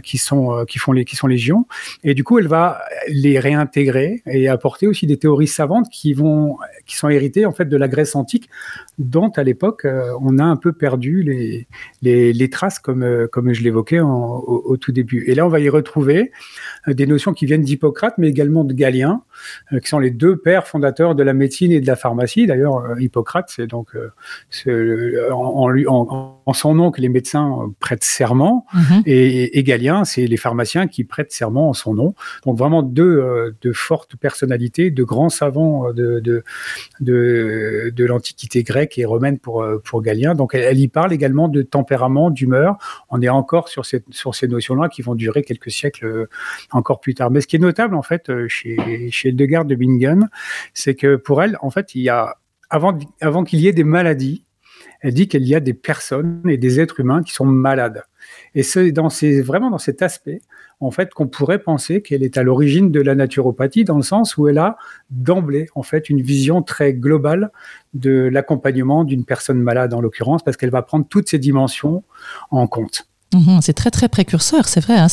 qui 0.04 0.18
sont 0.18 0.66
qui 0.66 0.80
font 0.80 0.92
les 0.92 1.06
qui 1.06 1.16
sont 1.16 1.28
légions 1.28 1.66
et 2.04 2.14
du 2.14 2.24
coup 2.24 2.40
elle 2.40 2.48
va 2.48 2.82
les 3.08 3.40
réintégrer 3.40 4.22
et 4.26 4.48
apporter 4.48 4.88
aussi 4.88 5.08
des 5.08 5.18
théories 5.22 5.48
savantes 5.48 5.88
qui 5.90 6.14
vont, 6.14 6.58
qui 6.86 6.98
sont 6.98 7.10
héritées 7.10 7.46
en 7.46 7.54
fait 7.54 7.66
de 7.66 7.78
la 7.78 7.88
Grèce 7.88 8.16
antique, 8.16 8.50
dont 8.98 9.30
à 9.30 9.44
l'époque 9.44 9.88
on 10.22 10.38
a 10.40 10.44
un 10.44 10.58
peu 10.58 10.74
perdu 10.74 11.24
les, 11.24 11.68
les, 12.34 12.50
traces 12.50 12.80
comme, 12.80 13.28
comme 13.32 13.54
je 13.54 13.64
l'évoquais 13.64 14.02
au, 14.02 14.78
tout 14.78 14.92
début. 14.92 15.24
Et 15.28 15.36
là, 15.36 15.46
on 15.46 15.50
va 15.50 15.60
y 15.60 15.70
retrouver 15.70 16.32
des 16.88 17.08
notions 17.08 17.34
qui 17.34 17.46
viennent 17.46 17.62
d'Hippocrate, 17.62 18.16
mais 18.18 18.30
également 18.30 18.64
de 18.64 18.74
Galien, 18.74 19.24
qui 19.82 19.88
sont 19.88 20.00
les 20.00 20.12
deux 20.12 20.38
pères 20.38 20.68
fondateurs 20.68 21.16
de 21.16 21.24
la 21.24 21.34
médecine 21.34 21.72
et 21.72 21.82
de 21.82 21.88
la 21.88 21.96
pharmacie. 21.96 22.46
D'ailleurs, 22.46 23.00
Hippocrate, 23.00 23.50
c'est 23.50 23.68
donc 23.68 23.96
en, 25.32 25.70
lui, 25.70 25.86
en, 25.88 26.54
son 26.54 26.76
nom 26.76 26.92
que 26.92 27.02
les 27.02 27.10
médecins 27.10 27.72
prêtent 27.80 28.04
serment, 28.04 28.66
mhm. 28.74 29.04
et, 29.06 29.58
et 29.58 29.64
Galien, 29.64 30.04
c'est 30.06 30.28
les 30.28 30.38
pharmaciens 30.38 30.88
qui 30.88 31.04
prêtent 31.04 31.32
serment 31.32 31.70
en 31.70 31.74
son 31.74 31.94
nom. 31.94 32.14
Donc 32.46 32.58
vraiment 32.58 32.84
deux, 32.84 33.18
euh, 33.18 33.56
de 33.62 33.72
fortes 33.72 34.16
personnalités, 34.16 34.92
de 34.92 35.04
grands 35.04 35.30
savants 35.30 35.88
euh, 35.88 35.94
de, 35.94 36.20
de, 36.20 36.44
de, 37.00 37.92
de 37.96 38.06
l'Antiquité 38.06 38.64
grecque 38.64 38.98
et 38.98 39.06
romaine 39.06 39.40
pour, 39.40 39.64
euh, 39.64 39.82
pour 39.84 40.02
Galien. 40.02 40.36
Donc 40.36 40.54
elle, 40.54 40.80
y 40.80 40.88
parle 40.88 41.14
également 41.14 41.48
de 41.48 41.62
tempérament, 41.62 42.30
d'humeur. 42.30 42.78
On 43.10 43.22
est 43.22 43.30
encore 43.30 43.70
sur, 43.70 43.86
cette, 43.86 44.06
sur 44.12 44.36
ces 44.36 44.48
notions-là 44.48 44.90
qui 44.90 45.02
vont 45.02 45.16
durer 45.16 45.44
quelques 45.44 45.72
siècles 45.72 46.28
encore 46.72 47.00
plus 47.00 47.14
tard. 47.14 47.32
Mais 47.32 47.42
ce 47.42 47.48
qui 47.48 47.56
est 47.56 47.60
notable 47.60 47.96
en 47.96 48.02
fait 48.02 48.32
chez, 48.48 49.10
chez 49.12 49.31
Hildegard 49.32 49.66
de 49.66 49.76
Bingen, 49.76 50.30
c'est 50.74 50.96
que 50.96 51.16
pour 51.16 51.42
elle, 51.42 51.58
en 51.62 51.72
fait, 51.72 51.96
il 51.96 52.02
y 52.02 52.10
a 52.10 52.38
avant, 52.70 52.98
avant 53.20 53.44
qu'il 53.44 53.60
y 53.60 53.68
ait 53.68 53.74
des 53.74 53.84
maladies, 53.84 54.46
elle 55.02 55.14
dit 55.14 55.28
qu'il 55.28 55.44
y 55.44 55.56
a 55.56 55.60
des 55.60 55.74
personnes 55.74 56.42
et 56.48 56.58
des 56.58 56.80
êtres 56.80 57.00
humains 57.00 57.24
qui 57.24 57.34
sont 57.34 57.46
malades. 57.46 58.04
Et 58.54 58.64
c'est 58.64 58.92
dans 58.92 59.10
ces, 59.10 59.42
vraiment 59.42 59.70
dans 59.72 59.80
cet 59.80 60.02
aspect, 60.02 60.42
en 60.80 60.92
fait, 60.92 61.14
qu'on 61.14 61.28
pourrait 61.28 61.60
penser 61.60 62.02
qu'elle 62.02 62.24
est 62.24 62.38
à 62.38 62.44
l'origine 62.44 62.92
de 62.92 63.02
la 63.02 63.16
naturopathie, 63.16 63.84
dans 63.84 63.98
le 63.98 64.04
sens 64.04 64.38
où 64.38 64.48
elle 64.48 64.58
a 64.58 64.78
d'emblée, 65.10 65.68
en 65.76 65.84
fait, 65.84 66.10
une 66.10 66.22
vision 66.22 66.62
très 66.62 66.94
globale 66.94 67.52
de 67.94 68.30
l'accompagnement 68.32 69.04
d'une 69.04 69.26
personne 69.26 69.60
malade, 69.60 69.94
en 69.94 70.02
l'occurrence, 70.02 70.44
parce 70.44 70.58
qu'elle 70.58 70.72
va 70.72 70.82
prendre 70.82 71.06
toutes 71.08 71.30
ces 71.30 71.40
dimensions 71.40 72.04
en 72.52 72.68
compte. 72.68 73.11
Mhm, 73.34 73.60
c'est 73.62 73.74
très 73.74 73.92
très 73.92 74.10
précurseur, 74.10 74.68
c'est 74.68 74.82
vrai. 74.82 74.98
Hein, 74.98 75.08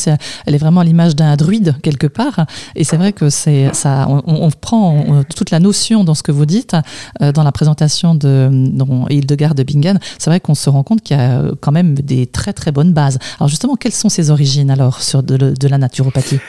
elle 0.46 0.54
est 0.54 0.58
vraiment 0.58 0.82
l'image 0.82 1.14
d'un 1.14 1.36
druide 1.36 1.76
quelque 1.82 2.06
part, 2.06 2.46
et 2.74 2.82
c'est 2.82 2.96
vrai 2.96 3.12
que 3.12 3.30
c'est 3.30 3.72
ça. 3.74 4.06
On, 4.08 4.50
prend 4.50 5.24
toute 5.36 5.50
la 5.50 5.60
notion 5.60 6.02
dans 6.02 6.14
ce 6.14 6.22
que 6.22 6.32
vous 6.32 6.46
dites 6.46 6.74
euh, 7.22 7.30
dans 7.30 7.44
la 7.44 7.52
présentation 7.52 8.14
de 8.14 8.50
Hildegard 9.08 9.54
de 9.54 9.62
Bingen. 9.62 10.00
C'est 10.18 10.30
vrai 10.30 10.40
qu'on 10.40 10.54
se 10.54 10.68
rend 10.68 10.82
compte 10.82 11.02
qu'il 11.02 11.16
y 11.16 11.20
a 11.20 11.42
quand 11.60 11.72
même 11.72 11.94
des 11.94 12.26
très 12.26 12.52
très 12.52 12.72
bonnes 12.72 12.92
bases. 12.92 13.18
Alors 13.38 13.48
justement, 13.48 13.76
quelles 13.76 13.92
sont 13.92 14.08
ses 14.08 14.30
origines 14.30 14.70
alors 14.70 15.00
sur 15.00 15.22
de 15.22 15.68
la 15.68 15.78
naturopathie 15.78 16.40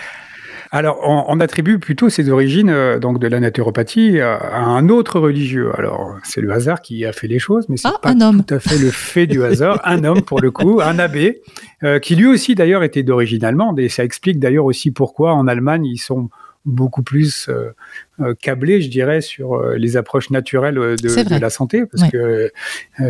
alors, 0.71 0.99
on, 1.03 1.39
attribue 1.39 1.79
plutôt 1.79 2.09
ses 2.09 2.29
origines 2.29 2.69
euh, 2.69 2.99
donc 2.99 3.17
de 3.17 3.27
la 3.27 3.39
naturopathie 3.39 4.19
à, 4.19 4.55
un 4.55 4.87
autre 4.89 5.19
religieux. 5.19 5.71
Alors, 5.75 6.17
c'est 6.23 6.41
le 6.41 6.51
hasard 6.51 6.81
qui 6.81 7.05
a 7.05 7.11
fait 7.11 7.27
les 7.27 7.39
choses, 7.39 7.67
mais 7.69 7.77
c'est 7.77 7.87
ah, 7.87 7.97
pas 7.99 8.13
tout 8.13 8.53
à 8.53 8.59
fait 8.59 8.77
le 8.77 8.91
fait 8.91 9.25
du 9.25 9.43
hasard. 9.43 9.81
un 9.85 10.03
homme, 10.03 10.21
pour 10.21 10.41
le 10.41 10.51
coup, 10.51 10.79
un 10.79 10.99
abbé, 10.99 11.41
euh, 11.83 11.97
qui 11.97 12.15
lui 12.15 12.27
aussi 12.27 12.53
d'ailleurs 12.53 12.83
était 12.83 13.01
d'origine 13.01 13.43
allemande, 13.43 13.79
et 13.79 13.89
ça 13.89 14.03
explique 14.03 14.39
d'ailleurs 14.39 14.65
aussi 14.65 14.91
pourquoi 14.91 15.33
en 15.33 15.47
Allemagne 15.47 15.85
ils 15.85 15.97
sont 15.97 16.29
beaucoup 16.65 17.03
plus 17.03 17.47
euh, 17.47 17.73
euh, 18.19 18.33
câblé, 18.39 18.81
je 18.81 18.89
dirais, 18.89 19.21
sur 19.21 19.53
euh, 19.53 19.75
les 19.77 19.97
approches 19.97 20.29
naturelles 20.29 20.75
de, 20.75 21.39
la 21.39 21.49
santé, 21.49 21.83
parce 21.85 22.09
que 22.11 22.51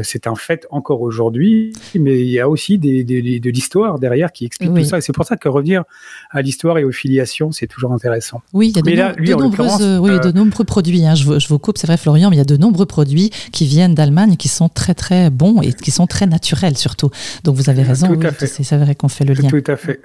c'est 0.04 0.28
un 0.28 0.36
fait 0.36 0.68
encore 0.70 1.02
aujourd'hui, 1.02 1.74
mais 1.96 2.20
il 2.20 2.30
y 2.30 2.40
a 2.40 2.48
aussi 2.48 2.78
des, 2.78 3.04
de 3.04 3.50
l'histoire 3.50 4.00
derrière 4.00 4.32
qui 4.32 4.46
explique 4.46 4.74
tout 4.74 4.84
ça. 4.84 5.00
Et 5.00 5.02
c'est 5.02 5.14
pour 5.14 5.26
ça 5.26 5.36
que 5.36 5.50
revenir 5.50 5.84
à 6.30 6.42
l'histoire 6.42 6.78
et 6.78 6.84
aux 6.84 6.92
filiations, 6.92 7.52
c'est 7.52 7.68
toujours 7.68 7.92
intéressant. 7.92 8.42
Oui, 8.54 8.70
il 8.70 8.76
y 8.76 8.80
a 8.80 8.82
de, 8.82 8.98
là, 8.98 9.14
lui, 9.18 9.30
nombreuses, 9.32 9.80
de 9.80 10.32
nombreux 10.32 10.64
produits. 10.64 11.06
Hein. 11.06 11.16
je, 11.16 11.26
vous, 11.26 11.40
je, 11.40 11.48
vous, 11.48 11.60
coupe, 11.60 11.78
c'est 11.78 11.88
vrai, 11.88 11.98
Florian, 11.98 12.30
mais 12.30 12.36
il 12.36 12.40
y 12.40 12.44
a 12.44 12.46
de 12.46 12.58
nombreux 12.58 12.86
produits 12.86 13.32
qui 13.52 13.66
viennent 13.66 13.96
d'Allemagne 13.96 14.36
qui 14.38 14.48
sont 14.48 14.70
très 14.70 14.94
très 14.94 15.30
bons 15.30 15.62
et 15.62 15.74
qui 15.74 15.92
sont 15.92 16.08
très 16.08 16.28
naturels 16.28 16.78
surtout. 16.78 17.10
Donc 17.44 17.56
vous 17.56 17.70
avez 17.70 17.84
raison, 17.84 18.08
c'est 18.40 18.78
vrai 18.78 18.96
qu'on 18.96 19.10
fait 19.10 19.26
le 19.26 19.34
lien. 19.34 19.50
Tout 19.50 19.64
à 19.68 19.76
fait. 19.76 20.02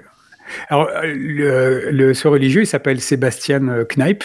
Alors, 0.69 0.89
le, 1.03 2.13
ce 2.13 2.27
religieux, 2.27 2.61
il 2.61 2.67
s'appelle 2.67 3.01
Sébastien 3.01 3.67
euh, 3.67 3.85
Kneip. 3.85 4.23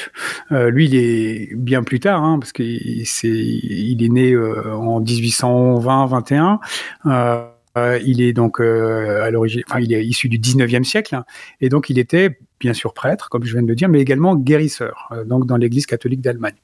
Euh, 0.53 0.71
lui, 0.71 0.87
il 0.87 0.95
est 0.95 1.55
bien 1.55 1.83
plus 1.83 2.01
tard, 2.01 2.23
hein, 2.23 2.39
parce 2.39 2.53
qu'il 2.53 3.03
est, 3.03 3.25
il 3.25 4.03
est 4.03 4.09
né 4.09 4.33
euh, 4.33 4.75
en 4.75 5.01
1820-21. 5.03 6.59
Euh, 7.07 7.99
il 8.05 8.21
est 8.21 8.33
donc 8.33 8.61
à 8.61 9.31
l'origine, 9.31 9.63
enfin, 9.69 9.81
il 9.81 9.93
est 9.93 10.05
issu 10.05 10.29
du 10.29 10.39
19e 10.39 10.83
siècle, 10.83 11.15
hein, 11.15 11.25
et 11.61 11.69
donc 11.69 11.89
il 11.89 12.01
était 12.01 12.37
bien 12.59 12.73
sûr 12.75 12.93
prêtre, 12.93 13.29
comme 13.31 13.45
je 13.45 13.53
viens 13.53 13.63
de 13.63 13.69
le 13.69 13.77
dire, 13.77 13.89
mais 13.89 14.01
également 14.01 14.35
guérisseur, 14.35 15.09
donc 15.27 15.47
dans 15.47 15.57
l'Église 15.57 15.87
catholique 15.87 16.21
d'Allemagne. 16.21 16.57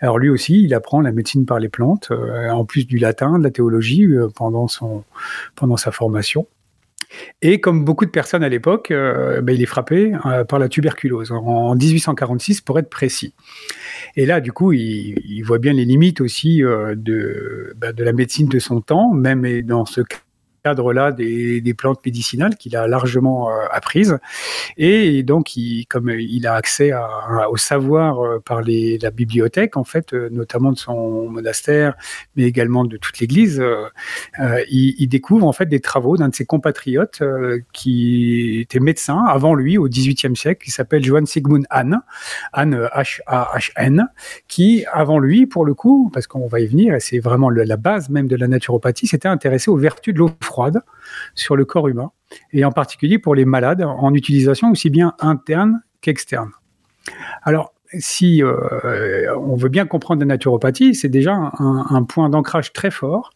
Alors 0.00 0.18
lui 0.18 0.30
aussi, 0.30 0.62
il 0.62 0.72
apprend 0.72 1.00
la 1.00 1.10
médecine 1.10 1.46
par 1.46 1.58
les 1.58 1.68
plantes, 1.68 2.12
en 2.48 2.64
plus 2.64 2.86
du 2.86 2.98
latin, 2.98 3.40
de 3.40 3.44
la 3.44 3.50
théologie 3.50 4.06
pendant 4.36 4.68
son 4.68 5.02
pendant 5.56 5.76
sa 5.76 5.90
formation. 5.90 6.46
Et 7.42 7.60
comme 7.60 7.84
beaucoup 7.84 8.04
de 8.04 8.10
personnes 8.10 8.42
à 8.42 8.48
l'époque, 8.48 8.90
euh, 8.90 9.40
ben, 9.40 9.54
il 9.54 9.62
est 9.62 9.66
frappé 9.66 10.12
euh, 10.26 10.44
par 10.44 10.58
la 10.58 10.68
tuberculose, 10.68 11.32
en 11.32 11.74
1846 11.74 12.60
pour 12.60 12.78
être 12.78 12.90
précis. 12.90 13.34
Et 14.16 14.26
là, 14.26 14.40
du 14.40 14.52
coup, 14.52 14.72
il, 14.72 15.42
voit 15.42 15.58
bien 15.58 15.72
les 15.72 15.84
limites 15.84 16.20
aussi 16.20 16.62
euh, 16.62 16.94
ben, 17.76 17.92
de 17.92 18.04
la 18.04 18.12
médecine 18.12 18.48
de 18.48 18.58
son 18.58 18.80
temps, 18.80 19.12
même 19.12 19.62
dans 19.62 19.84
ce 19.84 20.00
cas 20.00 20.18
cadre-là 20.66 21.12
des, 21.12 21.74
plantes 21.74 22.04
médicinales 22.04 22.56
qu'il 22.56 22.74
a 22.74 22.88
largement 22.88 23.50
euh, 23.50 23.52
apprises. 23.70 24.18
Et 24.76 25.22
donc, 25.22 25.52
comme 25.88 26.10
il 26.10 26.46
a 26.46 26.54
accès 26.54 26.90
au 27.50 27.56
savoir 27.56 28.20
euh, 28.20 28.42
par 28.44 28.62
les, 28.62 28.98
la 28.98 29.10
bibliothèque, 29.10 29.76
en 29.76 29.84
fait, 29.84 30.12
euh, 30.12 30.28
notamment 30.32 30.72
de 30.72 30.78
son 30.78 31.28
monastère, 31.28 31.94
mais 32.34 32.44
également 32.44 32.84
de 32.84 32.96
toute 32.96 33.20
l'Église, 33.20 33.62
il, 34.70 35.06
découvre 35.06 35.46
en 35.46 35.52
fait 35.52 35.66
des 35.66 35.78
travaux 35.78 36.16
d'un 36.16 36.30
de 36.30 36.34
ses 36.34 36.44
compatriotes 36.44 37.22
qui 37.72 38.58
était 38.60 38.80
médecin 38.80 39.22
avant 39.28 39.54
lui 39.54 39.78
au 39.78 39.88
XVIIIe 39.88 40.36
siècle, 40.36 40.64
qui 40.64 40.72
s'appelle 40.72 41.04
Johann 41.04 41.26
Sigmund 41.26 41.64
Hahn, 41.70 42.00
Hahn 42.52 42.88
H-A-H-N, 42.92 44.08
qui 44.48 44.84
avant 44.92 45.20
lui, 45.20 45.46
pour 45.46 45.64
le 45.64 45.74
coup, 45.74 46.10
parce 46.12 46.26
qu'on 46.26 46.48
va 46.48 46.58
y 46.58 46.66
venir, 46.66 46.94
et 46.94 47.00
c'est 47.00 47.20
vraiment 47.20 47.50
la 47.50 47.76
base 47.76 48.08
même 48.08 48.26
de 48.26 48.36
la 48.36 48.48
naturopathie, 48.48 49.06
s'était 49.06 49.28
intéressé 49.28 49.70
aux 49.70 49.76
vertus 49.76 50.12
de 50.12 50.18
l'eau 50.18 50.30
froide 50.42 50.55
sur 51.34 51.56
le 51.56 51.64
corps 51.64 51.88
humain, 51.88 52.10
et 52.52 52.64
en 52.64 52.72
particulier 52.72 53.18
pour 53.18 53.34
les 53.34 53.44
malades, 53.44 53.82
en 53.82 54.14
utilisation 54.14 54.70
aussi 54.70 54.90
bien 54.90 55.14
interne 55.20 55.80
qu'externe. 56.00 56.50
Alors, 57.42 57.72
si 57.98 58.42
euh, 58.42 59.34
on 59.38 59.56
veut 59.56 59.68
bien 59.68 59.86
comprendre 59.86 60.20
la 60.20 60.26
naturopathie, 60.26 60.94
c'est 60.94 61.08
déjà 61.08 61.52
un, 61.58 62.02
point 62.04 62.28
d'ancrage 62.28 62.72
très 62.72 62.90
fort. 62.90 63.30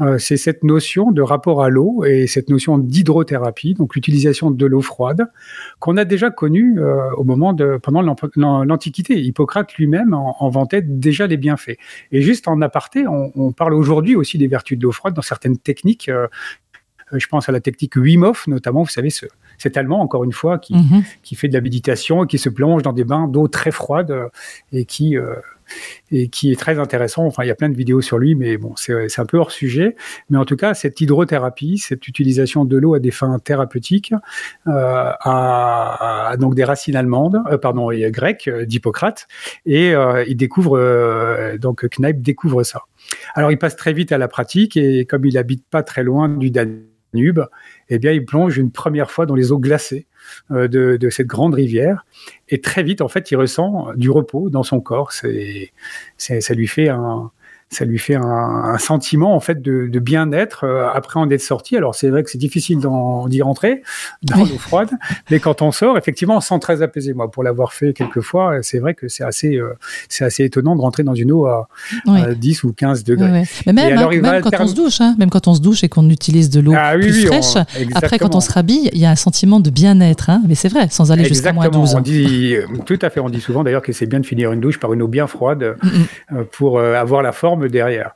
Euh, 0.00 0.18
c'est 0.18 0.36
cette 0.36 0.64
notion 0.64 1.12
de 1.12 1.22
rapport 1.22 1.62
à 1.62 1.68
l'eau 1.68 2.04
et 2.04 2.26
cette 2.26 2.48
notion 2.48 2.78
d'hydrothérapie, 2.78 3.74
donc 3.74 3.94
l'utilisation 3.94 4.50
de 4.50 4.66
l'eau 4.66 4.80
froide, 4.80 5.26
qu'on 5.78 5.96
a 5.96 6.04
déjà 6.04 6.30
connue 6.30 6.80
euh, 6.80 7.10
au 7.16 7.24
moment 7.24 7.52
de 7.52 7.78
pendant 7.82 8.02
l'Antiquité. 8.02 9.20
Hippocrate 9.20 9.74
lui-même 9.74 10.14
en, 10.14 10.48
vantait 10.50 10.82
déjà 10.82 11.26
les 11.26 11.36
bienfaits. 11.36 11.76
Et 12.10 12.22
juste 12.22 12.48
en 12.48 12.60
aparté, 12.60 13.06
on, 13.06 13.32
on 13.34 13.52
parle 13.52 13.74
aujourd'hui 13.74 14.16
aussi 14.16 14.38
des 14.38 14.48
vertus 14.48 14.78
de 14.78 14.82
l'eau 14.82 14.92
froide 14.92 15.14
dans 15.14 15.22
certaines 15.22 15.58
techniques 15.58 16.10
je 17.18 17.26
pense 17.26 17.48
à 17.48 17.52
la 17.52 17.60
technique 17.60 17.96
Wim 17.96 18.22
Hof, 18.22 18.46
notamment, 18.46 18.82
vous 18.82 18.88
savez, 18.90 19.10
ce, 19.10 19.26
cet 19.58 19.76
Allemand, 19.76 20.00
encore 20.00 20.24
une 20.24 20.32
fois, 20.32 20.58
qui, 20.58 20.74
mhm. 20.74 21.04
qui, 21.22 21.34
fait 21.36 21.48
de 21.48 21.54
la 21.54 21.60
méditation 21.60 22.24
et 22.24 22.26
qui 22.26 22.38
se 22.38 22.48
plonge 22.48 22.82
dans 22.82 22.92
des 22.92 23.04
bains 23.04 23.28
d'eau 23.28 23.48
très 23.48 23.70
froide 23.70 24.10
euh, 24.10 24.28
et 24.72 24.84
qui, 24.84 25.16
euh, 25.16 25.36
et 26.10 26.28
qui 26.28 26.50
est 26.50 26.56
très 26.56 26.78
intéressant. 26.78 27.24
Enfin, 27.24 27.44
il 27.44 27.46
y 27.46 27.50
a 27.50 27.54
plein 27.54 27.68
de 27.68 27.76
vidéos 27.76 28.00
sur 28.00 28.18
lui, 28.18 28.34
mais 28.34 28.56
bon, 28.56 28.74
c'est 28.76 29.18
un 29.18 29.24
peu 29.24 29.38
hors 29.38 29.52
sujet. 29.52 29.96
Mais 30.30 30.38
en 30.38 30.44
tout 30.44 30.56
cas, 30.56 30.74
cette 30.74 31.00
hydrothérapie, 31.00 31.78
cette 31.78 32.08
utilisation 32.08 32.64
de 32.64 32.76
l'eau 32.76 32.94
à 32.94 32.98
des 32.98 33.10
fins 33.10 33.38
thérapeutiques, 33.38 34.12
euh, 34.66 35.12
a, 35.20 36.34
donc 36.38 36.54
des 36.54 36.64
racines 36.64 36.96
allemandes, 36.96 37.38
pardon, 37.62 37.90
et 37.90 38.10
grecques, 38.10 38.50
d'Hippocrate, 38.50 39.28
et 39.64 39.94
il 40.26 40.36
découvre, 40.36 41.56
donc 41.58 41.86
Kneip 41.88 42.20
découvre 42.20 42.62
ça. 42.64 42.82
Alors, 43.34 43.50
il 43.50 43.58
passe 43.58 43.76
très 43.76 43.92
vite 43.92 44.12
à 44.12 44.18
la 44.18 44.28
pratique, 44.28 44.76
et 44.76 45.06
comme 45.06 45.24
il 45.24 45.38
habite 45.38 45.64
pas 45.70 45.82
très 45.82 46.02
loin 46.02 46.28
du 46.28 46.50
Danube, 46.50 46.91
Danube, 47.12 47.46
eh 47.88 47.98
bien, 47.98 48.12
il 48.12 48.24
plonge 48.24 48.58
une 48.58 48.70
première 48.70 49.10
fois 49.10 49.26
dans 49.26 49.34
les 49.34 49.52
eaux 49.52 49.58
glacées 49.58 50.06
euh, 50.50 50.68
de, 50.68 51.10
cette 51.10 51.26
grande 51.26 51.54
rivière. 51.54 52.06
Et 52.48 52.60
très 52.60 52.82
vite, 52.82 53.00
en 53.00 53.08
fait, 53.08 53.30
il 53.30 53.36
ressent 53.36 53.88
du 53.96 54.10
repos 54.10 54.50
dans 54.50 54.62
son 54.62 54.80
corps. 54.80 55.12
C'est, 55.12 55.72
ça 56.16 56.54
lui 56.54 56.66
fait 56.66 56.88
un, 56.88 57.30
ça 57.72 57.86
lui 57.86 57.98
fait 57.98 58.14
un, 58.14 58.76
sentiment 58.78 59.34
en 59.34 59.40
fait 59.40 59.62
de, 59.62 59.98
bien-être 59.98 60.64
euh, 60.64 60.88
après 60.92 61.18
en 61.18 61.30
être 61.30 61.40
sorti. 61.40 61.76
Alors 61.76 61.94
c'est 61.94 62.08
vrai 62.08 62.22
que 62.22 62.30
c'est 62.30 62.38
difficile 62.38 62.78
d'y 63.26 63.42
rentrer 63.42 63.82
dans 64.22 64.38
l'eau 64.38 64.58
froide, 64.58 64.90
mais 65.30 65.40
quand 65.40 65.62
on 65.62 65.72
sort, 65.72 65.96
effectivement, 65.96 66.36
on 66.36 66.40
se 66.40 66.48
sent 66.48 66.58
très 66.60 66.82
apaisé. 66.82 67.14
Moi, 67.14 67.30
pour 67.30 67.42
l'avoir 67.42 67.72
fait 67.72 67.92
quelques 67.92 68.20
fois, 68.20 68.62
c'est 68.62 68.78
vrai 68.78 68.94
que 68.94 69.08
c'est 69.08 69.24
assez, 69.24 69.56
euh, 69.56 69.74
c'est 70.08 70.24
assez 70.24 70.44
étonnant 70.44 70.76
de 70.76 70.80
rentrer 70.80 71.02
dans 71.02 71.14
une 71.14 71.32
eau 71.32 71.46
à, 71.46 71.68
10 72.36 72.64
ou 72.64 72.72
15 72.72 73.04
degrés. 73.04 73.44
Mais 73.66 73.72
même, 73.72 73.98
hein, 73.98 74.40
quand 74.42 74.60
on 74.60 74.66
se 74.66 74.74
douche, 74.74 75.00
hein, 75.00 75.14
même 75.18 75.30
quand 75.30 75.48
on 75.48 75.54
se 75.54 75.60
douche 75.60 75.82
et 75.82 75.88
qu'on 75.88 76.08
utilise 76.10 76.50
de 76.50 76.60
l'eau 76.60 76.74
ah 76.76 76.92
plus 76.94 77.26
fraîche, 77.26 77.56
après 77.94 78.18
quand 78.18 78.34
on 78.34 78.40
se 78.40 78.52
rhabille, 78.52 78.90
il 78.92 78.98
y 78.98 79.06
a 79.06 79.10
un 79.10 79.16
sentiment 79.16 79.60
de 79.60 79.70
bien-être. 79.70 80.30
Hein. 80.30 80.42
mais 80.46 80.54
c'est 80.54 80.68
vrai, 80.68 80.88
sans 80.90 81.10
aller 81.10 81.24
jusqu'à 81.24 81.52
moins 81.52 81.68
12. 81.68 81.94
On 81.94 82.00
dit, 82.00 82.56
tout 82.84 82.98
à 83.00 83.08
fait, 83.08 83.20
on 83.20 83.30
dit 83.30 83.40
souvent 83.40 83.64
d'ailleurs 83.64 83.82
que 83.82 83.92
c'est 83.92 84.06
bien 84.06 84.20
de 84.20 84.26
finir 84.26 84.52
une 84.52 84.60
douche 84.60 84.78
par 84.78 84.92
une 84.92 85.02
eau 85.02 85.08
bien 85.08 85.26
froide 85.26 85.76
pour 86.52 86.80
avoir 86.80 87.22
la 87.22 87.32
forme 87.32 87.61
derrière. 87.68 88.12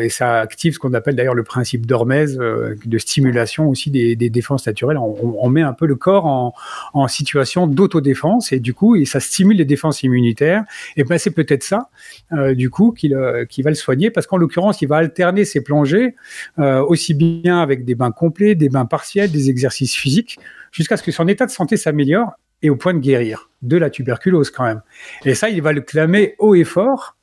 et 0.00 0.08
ça 0.08 0.40
active 0.40 0.74
ce 0.74 0.78
qu'on 0.78 0.94
appelle 0.94 1.16
d'ailleurs 1.16 1.34
le 1.34 1.44
principe 1.44 1.86
d'Hormèse, 1.86 2.38
euh, 2.40 2.74
de 2.84 2.98
stimulation 2.98 3.68
aussi 3.68 3.90
des, 3.90 4.16
défenses 4.16 4.66
naturelles. 4.66 4.98
On, 4.98 5.48
met 5.48 5.62
un 5.62 5.72
peu 5.72 5.86
le 5.86 5.96
corps 5.96 6.26
en, 6.26 7.08
situation 7.08 7.66
d'autodéfense 7.66 8.52
et 8.52 8.60
du 8.60 8.74
coup, 8.74 8.96
et 8.96 9.04
ça 9.04 9.20
stimule 9.20 9.56
les 9.56 9.64
défenses 9.64 10.02
immunitaires. 10.02 10.64
Et 10.96 11.04
ben 11.04 11.18
c'est 11.18 11.30
peut-être 11.30 11.62
ça, 11.62 11.88
euh, 12.32 12.54
du 12.54 12.70
coup, 12.70 12.94
euh, 13.04 13.44
qui, 13.46 13.62
va 13.62 13.70
le 13.70 13.76
soigner 13.76 14.10
parce 14.10 14.26
qu'en 14.26 14.36
l'occurrence, 14.36 14.82
il 14.82 14.88
va 14.88 14.96
alterner 14.96 15.44
ses 15.44 15.62
plongées 15.62 16.14
aussi 16.58 17.14
bien 17.14 17.60
avec 17.60 17.84
des 17.84 17.94
bains 17.94 18.10
complets, 18.10 18.54
des 18.54 18.68
bains 18.68 18.84
partiels, 18.84 19.30
des 19.30 19.48
exercices 19.50 19.94
physiques, 19.94 20.38
jusqu'à 20.72 20.96
ce 20.96 21.02
que 21.02 21.12
son 21.12 21.28
état 21.28 21.46
de 21.46 21.50
santé 21.50 21.76
s'améliore 21.76 22.32
et 22.62 22.70
au 22.70 22.76
point 22.76 22.94
de 22.94 22.98
guérir 22.98 23.50
de 23.62 23.76
la 23.76 23.90
tuberculose 23.90 24.50
quand 24.50 24.64
même. 24.64 24.82
Et 25.24 25.34
ça, 25.34 25.48
il 25.48 25.62
va 25.62 25.72
le 25.72 25.80
clamer 25.80 26.34
haut 26.38 26.54
et 26.54 26.64
fort 26.64 27.17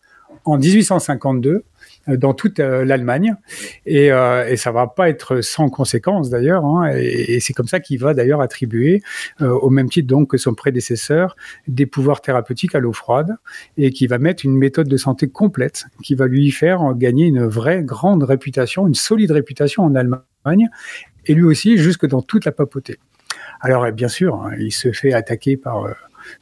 en 0.46 0.58
1852 0.58 1.64
euh, 2.08 2.18
dans 2.18 2.34
toute 2.34 2.60
euh, 2.60 2.86
l'Allemagne 2.86 3.36
et, 3.86 4.12
euh, 4.12 4.48
et 4.48 4.58
ça 4.58 4.72
va 4.72 4.88
pas 4.88 5.10
être 5.10 5.42
sans 5.42 5.70
conséquence 5.70 6.30
d'ailleurs 6.30 6.64
hein, 6.66 6.92
et, 6.96 7.40
c'est 7.40 7.54
comme 7.54 7.68
ça 7.68 7.80
qu'il 7.80 8.00
va 8.00 8.14
d'ailleurs 8.14 8.42
attribuer 8.42 9.02
au 9.40 9.70
même 9.70 9.90
titre 9.90 10.08
donc 10.08 10.32
que 10.32 10.38
son 10.38 10.54
prédécesseur 10.54 11.36
des 11.68 11.86
pouvoirs 11.86 12.22
thérapeutiques 12.22 12.76
à 12.76 12.80
l'eau 12.80 12.94
froide 12.94 13.36
et 13.78 13.92
qui 13.92 14.08
va 14.08 14.18
mettre 14.18 14.46
une 14.46 14.56
méthode 14.56 14.88
de 14.88 14.98
santé 14.98 15.28
complète 15.28 15.86
qui 16.04 16.16
va 16.16 16.28
lui 16.28 16.52
faire 16.52 16.94
gagner 16.96 17.26
une 17.26 17.46
vraie 17.46 17.84
grande 17.84 18.24
réputation, 18.24 18.88
une 18.88 18.96
solide 18.96 19.32
réputation 19.32 19.84
en 19.84 19.96
Allemagne 19.96 20.70
et 21.26 21.34
lui 21.34 21.44
aussi 21.44 21.78
jusque 21.78 22.06
dans 22.06 22.22
toute 22.22 22.46
la 22.46 22.52
papauté. 22.52 22.98
Alors 23.62 23.92
bien 23.92 24.08
sûr, 24.08 24.36
hein, 24.36 24.52
il 24.60 24.72
se 24.72 24.92
fait 24.92 25.14
attaquer 25.14 25.58
par 25.58 25.88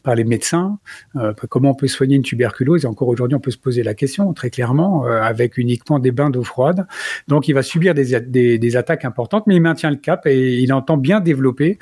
par 0.03 0.15
les 0.15 0.23
médecins. 0.23 0.79
Euh, 1.15 1.33
comment 1.49 1.71
on 1.71 1.75
peut 1.75 1.87
soigner 1.87 2.15
une 2.15 2.23
tuberculose 2.23 2.83
Et 2.85 2.87
encore 2.87 3.07
aujourd'hui, 3.07 3.35
on 3.35 3.39
peut 3.39 3.51
se 3.51 3.57
poser 3.57 3.83
la 3.83 3.93
question 3.93 4.33
très 4.33 4.49
clairement 4.49 5.05
euh, 5.05 5.21
avec 5.21 5.57
uniquement 5.57 5.99
des 5.99 6.11
bains 6.11 6.29
d'eau 6.29 6.43
froide. 6.43 6.85
Donc, 7.27 7.47
il 7.47 7.53
va 7.53 7.63
subir 7.63 7.93
des, 7.93 8.19
des, 8.19 8.75
attaques 8.75 9.05
importantes, 9.05 9.45
mais 9.47 9.55
il 9.55 9.61
maintient 9.61 9.91
le 9.91 9.97
cap 9.97 10.25
et 10.25 10.59
il 10.59 10.73
entend 10.73 10.97
bien 10.97 11.19
développer 11.19 11.77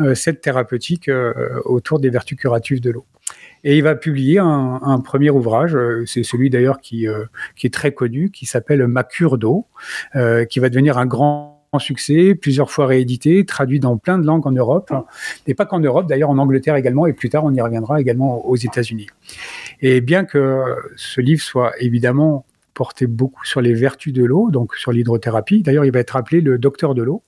euh, 0.00 0.14
cette 0.14 0.40
thérapeutique 0.40 1.10
autour 1.64 1.98
des 1.98 2.10
vertus 2.10 2.38
curatives 2.38 2.80
de 2.80 2.90
l'eau. 2.90 3.06
Et 3.64 3.76
il 3.76 3.82
va 3.82 3.96
publier 3.96 4.38
un, 4.38 5.00
premier 5.00 5.30
ouvrage, 5.30 5.76
c'est 6.06 6.22
celui 6.22 6.50
d'ailleurs 6.50 6.80
qui, 6.80 7.06
qui 7.56 7.66
est 7.66 7.74
très 7.74 7.92
connu, 7.92 8.30
qui 8.30 8.46
s'appelle 8.46 8.86
Ma 8.86 9.02
cure 9.02 9.38
d'eau, 9.38 9.66
qui 10.48 10.60
va 10.60 10.68
devenir 10.68 10.98
un 10.98 11.06
grand 11.06 11.55
succès, 11.78 12.34
plusieurs 12.34 12.70
fois 12.70 12.86
réédité, 12.86 13.44
traduit 13.44 13.80
dans 13.80 13.96
plein 13.96 14.18
de 14.18 14.26
langues 14.26 14.46
en 14.46 14.52
Europe, 14.52 14.92
et 15.46 15.54
pas 15.54 15.66
qu'en 15.66 15.80
Europe, 15.80 16.06
d'ailleurs 16.06 16.30
en 16.30 16.38
Angleterre 16.38 16.76
également, 16.76 17.06
et 17.06 17.12
plus 17.12 17.28
tard 17.28 17.44
on 17.44 17.52
y 17.52 17.60
reviendra 17.60 18.00
également 18.00 18.46
aux 18.46 18.56
États-Unis. 18.56 19.06
Et 19.80 20.00
bien 20.00 20.24
que 20.24 20.62
ce 20.96 21.20
livre 21.20 21.42
soit 21.42 21.72
évidemment 21.80 22.46
porté 22.74 23.06
beaucoup 23.06 23.44
sur 23.44 23.60
les 23.60 23.72
vertus 23.72 24.12
de 24.12 24.24
l'eau, 24.24 24.50
donc 24.50 24.74
sur 24.76 24.92
l'hydrothérapie, 24.92 25.62
d'ailleurs 25.62 25.84
il 25.84 25.92
va 25.92 26.00
être 26.00 26.16
appelé 26.16 26.40
le 26.40 26.58
docteur 26.58 26.94
de 26.94 27.02
l'eau, 27.02 27.22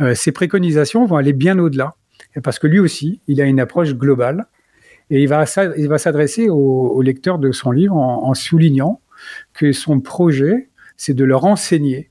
euh, 0.00 0.14
ses 0.14 0.32
préconisations 0.32 1.06
vont 1.06 1.16
aller 1.16 1.32
bien 1.32 1.58
au-delà, 1.58 1.94
parce 2.42 2.58
que 2.58 2.66
lui 2.66 2.78
aussi, 2.78 3.20
il 3.26 3.40
a 3.40 3.44
une 3.44 3.60
approche 3.60 3.94
globale, 3.94 4.46
et 5.10 5.22
il 5.22 5.28
va, 5.28 5.44
il 5.76 5.88
va 5.88 5.98
s'adresser 5.98 6.48
aux, 6.48 7.00
lecteurs 7.00 7.38
de 7.38 7.52
son 7.52 7.70
livre 7.70 7.94
en 7.94 8.34
soulignant 8.34 9.00
que 9.54 9.72
son 9.72 10.00
projet, 10.00 10.68
c'est 10.96 11.14
de 11.14 11.24
leur 11.24 11.44
enseigner 11.44 12.10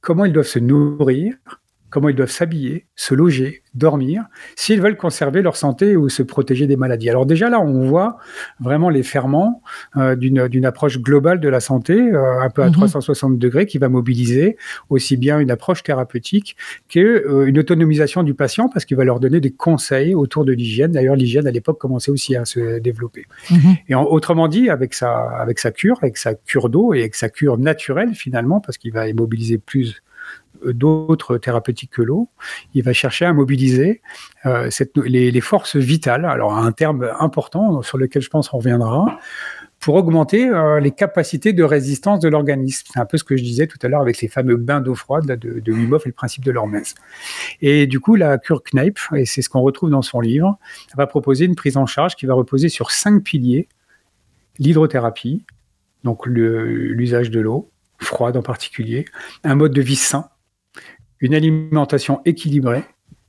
comment 0.00 0.24
ils 0.24 0.32
doivent 0.32 0.46
se 0.46 0.58
nourrir, 0.58 1.36
comment 1.90 2.08
ils 2.08 2.16
doivent 2.16 2.30
s'habiller, 2.30 2.86
se 2.96 3.14
loger, 3.14 3.62
dormir, 3.74 4.24
s'ils 4.56 4.80
veulent 4.80 4.96
conserver 4.96 5.42
leur 5.42 5.56
santé 5.56 5.96
ou 5.96 6.08
se 6.08 6.22
protéger 6.22 6.66
des 6.66 6.76
maladies. 6.76 7.10
Alors 7.10 7.26
déjà 7.26 7.48
là, 7.50 7.60
on 7.60 7.86
voit 7.86 8.18
vraiment 8.58 8.88
les 8.88 9.02
ferments 9.02 9.62
euh, 9.96 10.16
d'une 10.16 10.64
approche 10.64 10.98
globale 10.98 11.40
de 11.40 11.48
la 11.48 11.60
santé, 11.60 11.94
euh, 11.94 12.40
un 12.40 12.50
peu 12.50 12.62
à 12.62 12.70
360 12.70 13.32
mhm. 13.32 13.38
degrés, 13.38 13.66
qui 13.66 13.78
va 13.78 13.88
mobiliser 13.88 14.56
aussi 14.88 15.16
bien 15.16 15.38
une 15.38 15.50
approche 15.50 15.82
thérapeutique 15.82 16.56
qu'une 16.88 17.04
euh, 17.04 17.58
autonomisation 17.58 18.22
du 18.22 18.34
patient, 18.34 18.68
parce 18.68 18.84
qu'il 18.84 18.96
va 18.96 19.04
leur 19.04 19.20
donner 19.20 19.40
des 19.40 19.52
conseils 19.52 20.14
autour 20.14 20.44
de 20.44 20.52
l'hygiène. 20.52 20.92
D'ailleurs, 20.92 21.16
l'hygiène 21.16 21.46
à 21.46 21.50
l'époque 21.50 21.78
commençait 21.78 22.10
aussi 22.10 22.36
à 22.36 22.44
se 22.44 22.78
développer. 22.78 23.26
Mhm. 23.50 23.76
Et 23.88 23.94
autrement 23.94 24.48
dit, 24.48 24.70
avec 24.70 24.94
sa, 24.94 25.30
avec 25.30 25.58
sa 25.58 25.70
cure, 25.70 25.98
avec 26.02 26.16
sa 26.16 26.34
cure 26.34 26.68
d'eau 26.68 26.94
et 26.94 27.00
avec 27.00 27.14
sa 27.14 27.28
cure 27.28 27.58
naturelle 27.58 28.14
finalement, 28.14 28.60
parce 28.60 28.78
qu'il 28.78 28.92
va 28.92 29.10
mobiliser 29.12 29.58
plus 29.58 30.02
d'autres 30.64 31.38
thérapeutiques 31.38 31.90
que 31.90 32.02
l'eau. 32.02 32.28
Il 32.74 32.82
va 32.82 32.92
chercher 32.92 33.24
à 33.24 33.32
mobiliser 33.32 34.02
euh, 34.46 34.70
les, 34.96 35.40
forces 35.40 35.76
vitales, 35.76 36.24
alors 36.24 36.56
un 36.56 36.72
terme 36.72 37.10
important 37.18 37.82
sur 37.82 37.98
lequel 37.98 38.22
je 38.22 38.28
pense 38.28 38.52
on 38.52 38.58
reviendra, 38.58 39.18
pour 39.78 39.94
augmenter 39.94 40.48
euh, 40.48 40.78
les 40.78 40.90
capacités 40.90 41.54
de 41.54 41.64
résistance 41.64 42.20
de 42.20 42.28
l'organisme. 42.28 42.86
C'est 42.92 43.00
un 43.00 43.06
peu 43.06 43.16
ce 43.16 43.24
que 43.24 43.36
je 43.36 43.42
disais 43.42 43.66
tout 43.66 43.78
à 43.82 43.88
l'heure 43.88 44.02
avec 44.02 44.20
les 44.20 44.28
fameux 44.28 44.56
bains 44.56 44.80
d'eau 44.80 44.94
froide 44.94 45.26
de, 45.26 45.60
de 45.60 45.72
et 45.72 46.02
le 46.06 46.12
principe 46.12 46.44
de 46.44 46.50
l'hormèse. 46.50 46.94
Et 47.62 47.86
du 47.86 47.98
coup, 47.98 48.14
la 48.14 48.36
cure 48.36 48.62
Kneip, 48.62 48.98
et 49.16 49.24
c'est 49.24 49.40
ce 49.40 49.48
qu'on 49.48 49.62
retrouve 49.62 49.90
dans 49.90 50.02
son 50.02 50.20
livre, 50.20 50.58
va 50.96 51.06
proposer 51.06 51.46
une 51.46 51.54
prise 51.54 51.78
en 51.78 51.86
charge 51.86 52.14
qui 52.14 52.26
va 52.26 52.34
reposer 52.34 52.68
sur 52.68 52.90
cinq 52.90 53.22
piliers 53.22 53.68
l'hydrothérapie, 54.58 55.44
donc 56.04 56.26
l'usage 56.26 57.30
de 57.30 57.40
l'eau, 57.40 57.70
froide 57.98 58.36
en 58.36 58.42
particulier, 58.42 59.06
un 59.44 59.54
mode 59.54 59.72
de 59.72 59.82
vie 59.82 59.96
sain, 59.96 60.28
une 61.20 61.34
alimentation 61.34 62.20
équilibrée, 62.24 62.82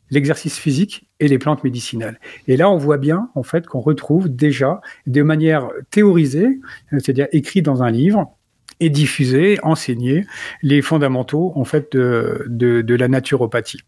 l'exercice 0.10 0.58
physique 0.58 1.10
et 1.19 1.27
les 1.27 1.39
plantes 1.39 1.63
médicinales. 1.63 2.19
Et 2.47 2.58
là, 2.58 2.69
on 2.69 2.77
voit 2.77 2.97
bien 2.97 3.30
en 3.36 3.43
fait 3.43 3.67
qu'on 3.67 3.80
retrouve 3.80 4.30
déjà 4.30 4.82
de 5.08 5.23
manière 5.23 5.69
théorisée, 5.89 6.60
c'est-à-dire 6.91 7.27
écrit 7.32 7.62
dans 7.62 7.84
un 7.84 7.91
livre, 7.91 8.36
et 8.82 8.89
diffusé, 8.89 9.60
enseigné 9.63 10.25
les 10.62 10.82
fondamentaux 10.82 11.54
en 11.56 11.63
fait 11.63 11.95
de, 11.95 12.95
la 12.95 13.08
naturopathie. 13.08 13.80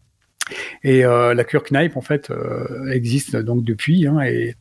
Et 0.82 1.04
euh, 1.04 1.34
la 1.34 1.44
cure 1.44 1.64
Kneip 1.64 1.96
en 1.96 2.00
fait 2.00 2.30
euh, 2.30 2.90
existe 2.92 3.36
donc 3.36 3.64
depuis 3.64 4.06
hein, 4.06 4.20
et 4.22 4.54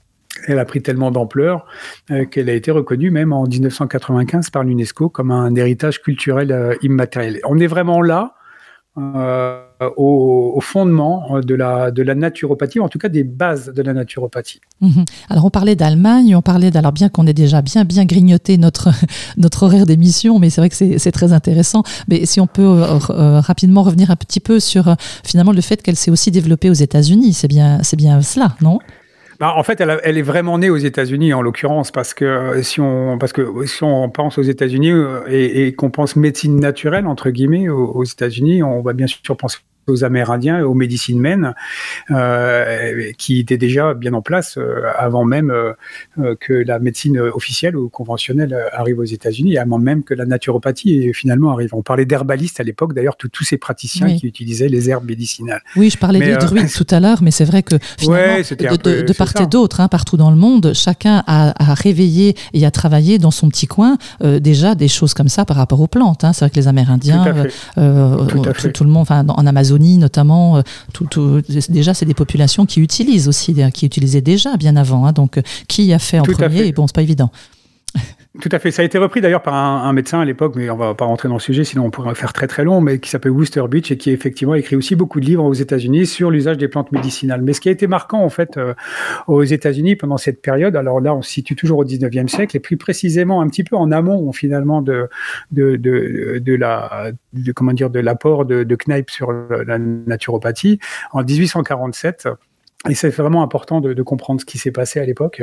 elle 0.47 0.57
a 0.57 0.65
pris 0.65 0.81
tellement 0.81 1.11
d'ampleur 1.11 1.67
euh, 2.09 2.25
qu'elle 2.25 2.49
a 2.49 2.53
été 2.53 2.71
reconnue 2.71 3.11
même 3.11 3.31
en 3.31 3.43
1995 3.43 4.49
par 4.49 4.63
l'UNESCO 4.63 5.09
comme 5.09 5.29
un 5.29 5.53
héritage 5.55 6.01
culturel 6.01 6.77
immatériel. 6.81 7.39
On 7.45 7.59
est 7.59 7.67
vraiment 7.67 8.01
là 8.01 8.33
euh, 8.95 9.59
au, 9.97 10.59
fondement 10.61 11.39
de 11.41 11.55
la, 11.55 11.89
de 11.89 12.03
la 12.03 12.13
naturopathie, 12.13 12.79
ou 12.79 12.83
en 12.83 12.89
tout 12.89 12.99
cas 12.99 13.09
des 13.09 13.23
bases 13.23 13.73
de 13.73 13.81
la 13.81 13.91
naturopathie. 13.91 14.61
Mhm. 14.81 15.05
Alors 15.29 15.45
on 15.45 15.49
parlait 15.49 15.75
d'Allemagne, 15.75 16.35
on 16.35 16.43
parlait 16.43 16.75
alors 16.77 16.91
bien 16.91 17.09
qu'on 17.09 17.25
ait 17.25 17.33
déjà 17.33 17.63
bien 17.63 17.85
bien 17.85 18.05
grignoté 18.05 18.57
notre, 18.59 18.89
notre 19.37 19.63
horaire 19.63 19.87
d'émission, 19.87 20.37
mais 20.37 20.51
c'est 20.51 20.61
vrai 20.61 20.69
que 20.69 20.75
c'est 20.75 21.11
très 21.11 21.33
intéressant. 21.33 21.81
Mais 22.07 22.27
si 22.27 22.39
on 22.39 22.45
peut 22.45 22.61
euh, 22.61 22.99
euh, 23.09 23.39
rapidement 23.39 23.81
revenir 23.81 24.11
un 24.11 24.15
petit 24.15 24.39
peu 24.39 24.59
sur 24.59 24.95
finalement 25.23 25.53
le 25.53 25.61
fait 25.61 25.81
qu'elle 25.81 25.95
s'est 25.95 26.11
aussi 26.11 26.29
développée 26.29 26.69
aux 26.69 26.73
États-Unis, 26.73 27.33
c'est 27.33 27.47
bien, 27.47 27.81
bien 27.97 28.21
cela, 28.21 28.55
non? 28.61 28.77
Bah, 29.43 29.55
en 29.57 29.63
fait, 29.63 29.81
elle, 29.81 30.17
est 30.17 30.21
vraiment 30.21 30.57
née 30.57 30.69
aux 30.69 30.77
États-Unis 30.77 31.33
en 31.33 31.41
l'occurrence 31.41 31.91
parce 31.91 32.13
que 32.13 32.23
euh, 32.23 32.63
si 32.63 32.79
on 32.79 34.09
pense 34.09 34.37
aux 34.37 34.41
États-Unis 34.41 34.91
euh, 34.91 35.19
et, 35.27 35.73
qu'on 35.75 35.89
pense 35.89 36.15
médecine 36.15 36.61
naturelle 36.61 37.05
entre 37.07 37.29
guillemets 37.29 37.67
aux 37.67 38.05
États-Unis, 38.05 38.63
on 38.63 38.81
va 38.81 38.93
bien 38.93 39.05
sûr 39.05 39.35
penser 39.35 39.57
aux 39.87 40.03
Amérindiens 40.03 40.59
et 40.59 40.63
aux 40.63 40.73
médecines 40.73 41.19
mènes, 41.19 41.53
euh, 42.11 43.11
qui 43.17 43.39
étaient 43.39 43.57
déjà 43.57 43.93
bien 43.93 44.13
en 44.13 44.21
place 44.21 44.57
euh, 44.57 44.83
avant 44.97 45.25
même 45.25 45.51
euh, 45.51 46.35
que 46.39 46.53
la 46.53 46.79
médecine 46.79 47.19
officielle 47.19 47.75
ou 47.75 47.89
conventionnelle 47.89 48.57
arrive 48.71 48.99
aux 48.99 49.03
États-Unis, 49.03 49.57
avant 49.57 49.79
même 49.79 50.03
que 50.03 50.13
la 50.13 50.25
naturopathie 50.25 51.13
finalement 51.13 51.51
arrive. 51.51 51.73
On 51.73 51.81
parlait 51.81 52.05
d'herbalistes 52.05 52.59
à 52.59 52.63
l'époque, 52.63 52.93
d'ailleurs, 52.93 53.15
tous 53.17 53.43
ces 53.43 53.57
praticiens 53.57 54.15
qui 54.15 54.27
utilisaient 54.27 54.67
les 54.67 54.89
herbes 54.89 55.05
médicinales. 55.05 55.61
Oui, 55.75 55.89
je 55.89 55.97
parlais 55.97 56.19
des 56.19 56.37
druides 56.37 56.71
tout 56.75 56.87
à 56.89 56.99
l'heure, 56.99 57.21
mais 57.21 57.31
c'est 57.31 57.45
vrai 57.45 57.63
que 57.63 57.75
finalement, 57.97 58.37
de, 58.37 59.13
part 59.13 59.33
et 59.39 59.47
d'autre, 59.47 59.81
hein, 59.81 59.87
partout 59.87 60.17
dans 60.17 60.29
le 60.29 60.35
monde, 60.35 60.73
chacun 60.73 61.23
a, 61.27 61.53
réveillé 61.73 62.35
et 62.53 62.65
a 62.65 62.71
travaillé 62.71 63.17
dans 63.17 63.31
son 63.31 63.49
petit 63.49 63.67
coin 63.67 63.97
déjà 64.21 64.75
des 64.75 64.87
choses 64.87 65.13
comme 65.13 65.27
ça 65.27 65.45
par 65.45 65.57
rapport 65.57 65.81
aux 65.81 65.87
plantes. 65.87 66.23
Hein. 66.23 66.33
C'est 66.33 66.45
vrai 66.45 66.49
que 66.49 66.55
les 66.55 66.67
Amérindiens, 66.67 67.47
tout, 67.75 68.69
tout, 68.73 68.83
le 68.83 68.89
monde, 68.89 69.01
enfin, 69.03 69.25
en 69.27 69.45
Amazonie, 69.47 69.72
notamment, 69.79 70.57
euh, 70.57 71.41
déjà, 71.69 71.93
c'est 71.93 72.05
des 72.05 72.13
populations 72.13 72.65
qui 72.65 72.81
utilisent 72.81 73.27
aussi, 73.27 73.55
qui 73.73 73.85
utilisaient 73.85 74.21
déjà 74.21 74.55
bien 74.57 74.75
avant. 74.75 75.05
Hein, 75.05 75.11
donc, 75.11 75.37
euh, 75.37 75.41
qui 75.67 75.93
a 75.93 75.99
fait 75.99 76.19
en 76.19 76.23
premier 76.23 76.65
Et 76.65 76.71
bon, 76.71 76.87
c'est 76.87 76.95
pas 76.95 77.01
évident. 77.01 77.31
Tout 78.41 78.49
à 78.51 78.57
fait. 78.57 78.71
Ça 78.71 78.81
a 78.81 78.85
été 78.85 78.97
repris 78.97 79.21
d'ailleurs 79.21 79.43
par 79.43 79.53
un, 79.53 79.93
médecin 79.93 80.19
à 80.19 80.25
l'époque, 80.25 80.53
mais 80.55 80.67
on 80.71 80.75
va 80.75 80.95
pas 80.95 81.05
rentrer 81.05 81.27
dans 81.27 81.35
le 81.35 81.39
sujet, 81.39 81.63
sinon 81.63 81.85
on 81.85 81.91
pourrait 81.91 82.15
faire 82.15 82.33
très 82.33 82.47
très 82.47 82.63
long, 82.63 82.81
mais 82.81 82.97
qui 82.97 83.11
s'appelle 83.11 83.31
Worcester 83.31 83.61
Beach 83.69 83.91
et 83.91 83.97
qui 83.97 84.09
effectivement 84.09 84.55
écrit 84.55 84.75
aussi 84.75 84.95
beaucoup 84.95 85.19
de 85.19 85.25
livres 85.25 85.43
aux 85.43 85.53
États-Unis 85.53 86.07
sur 86.07 86.31
l'usage 86.31 86.57
des 86.57 86.67
plantes 86.67 86.91
médicinales. 86.91 87.43
Mais 87.43 87.53
ce 87.53 87.61
qui 87.61 87.69
a 87.69 87.71
été 87.71 87.85
marquant 87.85 88.23
en 88.23 88.29
fait 88.29 88.57
euh, 88.57 88.73
aux 89.27 89.43
États-Unis 89.43 89.97
pendant 89.97 90.17
cette 90.17 90.41
période, 90.41 90.75
alors 90.75 90.99
là 90.99 91.13
on 91.13 91.21
se 91.21 91.29
situe 91.29 91.55
toujours 91.55 91.77
au 91.77 91.85
19e 91.85 92.27
siècle 92.27 92.57
et 92.57 92.59
plus 92.59 92.75
précisément 92.75 93.39
un 93.39 93.47
petit 93.49 93.63
peu 93.63 93.75
en 93.75 93.91
amont 93.91 94.31
finalement 94.31 94.81
de 94.81 95.09
de, 95.51 96.55
la 96.55 97.11
de, 97.33 97.51
comment 97.51 97.73
dire 97.73 97.91
de 97.91 97.99
l'apport 97.99 98.45
de, 98.45 98.63
de 98.63 98.75
Kneipp 98.75 99.11
sur 99.11 99.31
la 99.31 99.77
naturopathie 99.77 100.79
en 101.11 101.23
1847 101.23 102.27
et 102.89 102.95
c'est 102.95 103.09
vraiment 103.09 103.43
important 103.43 103.79
de, 103.79 104.01
comprendre 104.03 104.41
ce 104.41 104.45
qui 104.45 104.57
s'est 104.57 104.71
passé 104.71 104.99
à 104.99 105.05
l'époque. 105.05 105.41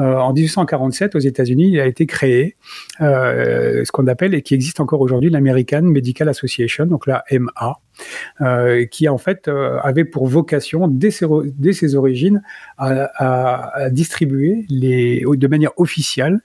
Euh, 0.00 0.16
en 0.16 0.32
1847, 0.32 1.14
aux 1.14 1.20
États-Unis, 1.20 1.68
il 1.68 1.80
a 1.80 1.86
été 1.86 2.06
créé 2.06 2.56
euh, 3.00 3.84
ce 3.84 3.92
qu'on 3.92 4.08
appelle 4.08 4.34
et 4.34 4.42
qui 4.42 4.54
existe 4.54 4.80
encore 4.80 5.00
aujourd'hui 5.00 5.30
l'American 5.30 5.82
Medical 5.82 6.28
Association, 6.28 6.86
donc 6.86 7.06
la 7.06 7.24
MA, 7.30 7.78
euh, 8.40 8.86
qui 8.86 9.08
en 9.08 9.18
fait 9.18 9.48
euh, 9.48 9.78
avait 9.82 10.04
pour 10.04 10.26
vocation, 10.26 10.88
dès 10.88 11.10
ses, 11.10 11.94
origines, 11.94 12.42
à, 12.78 13.90
distribuer 13.90 14.66
de 14.70 15.46
manière 15.46 15.72
officielle, 15.76 16.40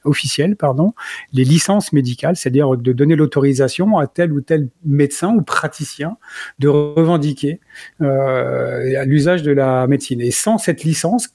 les 1.34 1.43
licences 1.43 1.93
médicales, 1.93 2.36
c'est-à-dire 2.36 2.75
de 2.75 2.91
donner 2.91 3.15
l'autorisation 3.15 3.97
à 3.97 4.08
tel 4.08 4.34
ou 4.34 4.41
tel 4.41 4.69
médecin 4.84 5.34
ou 5.36 5.41
praticien 5.41 6.17
de 6.60 6.67
revendiquer 6.67 7.60
euh, 8.01 9.05
l'usage 9.05 9.43
de 9.43 9.51
la 9.51 9.88
médecine. 9.88 10.21
Et 10.21 10.31
sans 10.31 10.58
cette 10.58 10.84
licence, 10.84 11.29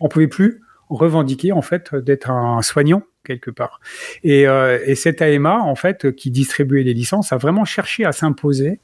on 0.00 0.08
pouvait 0.08 0.28
plus 0.28 0.60
revendiquer 0.88 1.52
en 1.52 1.62
fait 1.62 1.94
d'être 1.94 2.30
un 2.30 2.62
soignant 2.62 3.02
quelque 3.24 3.50
part. 3.50 3.80
Et, 4.22 4.46
euh, 4.46 4.78
et 4.86 4.94
cette 4.94 5.22
AMA, 5.22 5.60
en 5.60 5.74
fait, 5.74 6.14
qui 6.14 6.30
distribuait 6.30 6.82
les 6.82 6.94
licences, 6.94 7.32
a 7.32 7.36
vraiment 7.36 7.64
cherché 7.64 8.04
à 8.04 8.12
s'imposer 8.12 8.80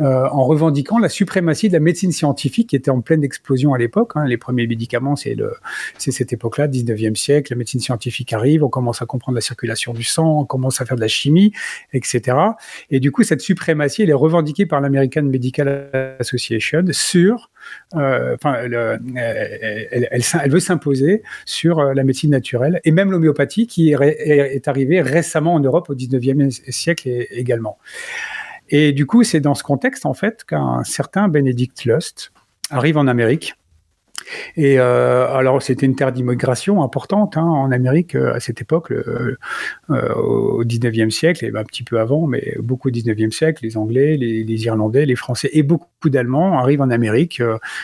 euh, 0.00 0.26
en 0.30 0.44
revendiquant 0.44 0.98
la 0.98 1.10
suprématie 1.10 1.68
de 1.68 1.74
la 1.74 1.80
médecine 1.80 2.10
scientifique 2.10 2.70
qui 2.70 2.76
était 2.76 2.90
en 2.90 3.02
pleine 3.02 3.22
explosion 3.22 3.74
à 3.74 3.78
l'époque. 3.78 4.12
Hein. 4.14 4.24
Les 4.24 4.38
premiers 4.38 4.66
médicaments, 4.66 5.14
c'est 5.14 5.34
le, 5.34 5.52
c'est 5.98 6.10
cette 6.10 6.32
époque-là, 6.32 6.68
19e 6.68 7.16
siècle. 7.16 7.52
La 7.52 7.58
médecine 7.58 7.80
scientifique 7.80 8.32
arrive, 8.32 8.64
on 8.64 8.70
commence 8.70 9.02
à 9.02 9.06
comprendre 9.06 9.34
la 9.36 9.42
circulation 9.42 9.92
du 9.92 10.02
sang, 10.02 10.40
on 10.40 10.44
commence 10.46 10.80
à 10.80 10.86
faire 10.86 10.96
de 10.96 11.02
la 11.02 11.08
chimie, 11.08 11.52
etc. 11.92 12.36
Et 12.90 12.98
du 12.98 13.12
coup, 13.12 13.24
cette 13.24 13.42
suprématie, 13.42 14.02
elle 14.02 14.10
est 14.10 14.14
revendiquée 14.14 14.64
par 14.64 14.80
l'American 14.80 15.22
Medical 15.22 16.16
Association 16.18 16.84
sur, 16.92 17.49
enfin, 17.92 18.54
elle, 18.62 19.00
elle, 20.10 20.50
veut 20.50 20.60
s'imposer 20.60 21.22
sur 21.44 21.78
euh, 21.78 21.94
la 21.94 22.04
médecine 22.04 22.30
naturelle 22.30 22.80
et 22.84 22.90
même 22.90 23.10
l'homéopathie 23.10 23.66
qui 23.66 23.90
est, 23.90 23.96
est, 24.02 24.68
arrivée 24.68 25.00
récemment 25.02 25.54
en 25.54 25.60
Europe 25.60 25.90
au 25.90 25.94
19e 25.94 26.50
siècle 26.70 27.08
également. 27.30 27.78
Et 28.68 28.92
du 28.92 29.06
coup, 29.06 29.24
c'est 29.24 29.40
dans 29.40 29.54
ce 29.54 29.64
contexte, 29.64 30.06
en 30.06 30.14
fait, 30.14 30.44
qu'un 30.44 30.84
certain 30.84 31.28
Benedict 31.28 31.84
Lust 31.84 32.32
arrive 32.70 32.96
en 32.96 33.06
Amérique 33.08 33.54
et 34.56 34.78
euh, 34.78 35.28
alors, 35.32 35.62
c'était 35.62 35.86
une 35.86 35.96
terre 35.96 36.12
d'immigration 36.12 36.82
importante 36.82 37.36
hein, 37.36 37.44
en 37.44 37.70
Amérique 37.70 38.14
euh, 38.14 38.34
à 38.34 38.40
cette 38.40 38.60
époque, 38.60 38.92
euh, 38.92 39.36
au 39.88 40.64
19e 40.64 41.10
siècle, 41.10 41.44
et 41.44 41.52
un 41.54 41.64
petit 41.64 41.82
peu 41.82 42.00
avant, 42.00 42.26
mais 42.26 42.56
beaucoup 42.58 42.88
au 42.88 42.90
19e 42.90 43.30
siècle, 43.30 43.64
les 43.64 43.76
Anglais, 43.76 44.16
les, 44.16 44.64
Irlandais, 44.64 45.06
les 45.06 45.16
Français 45.16 45.48
et 45.52 45.62
beaucoup 45.62 46.10
d'Allemands 46.10 46.58
arrivent 46.58 46.82
en 46.82 46.90
Amérique. 46.90 47.42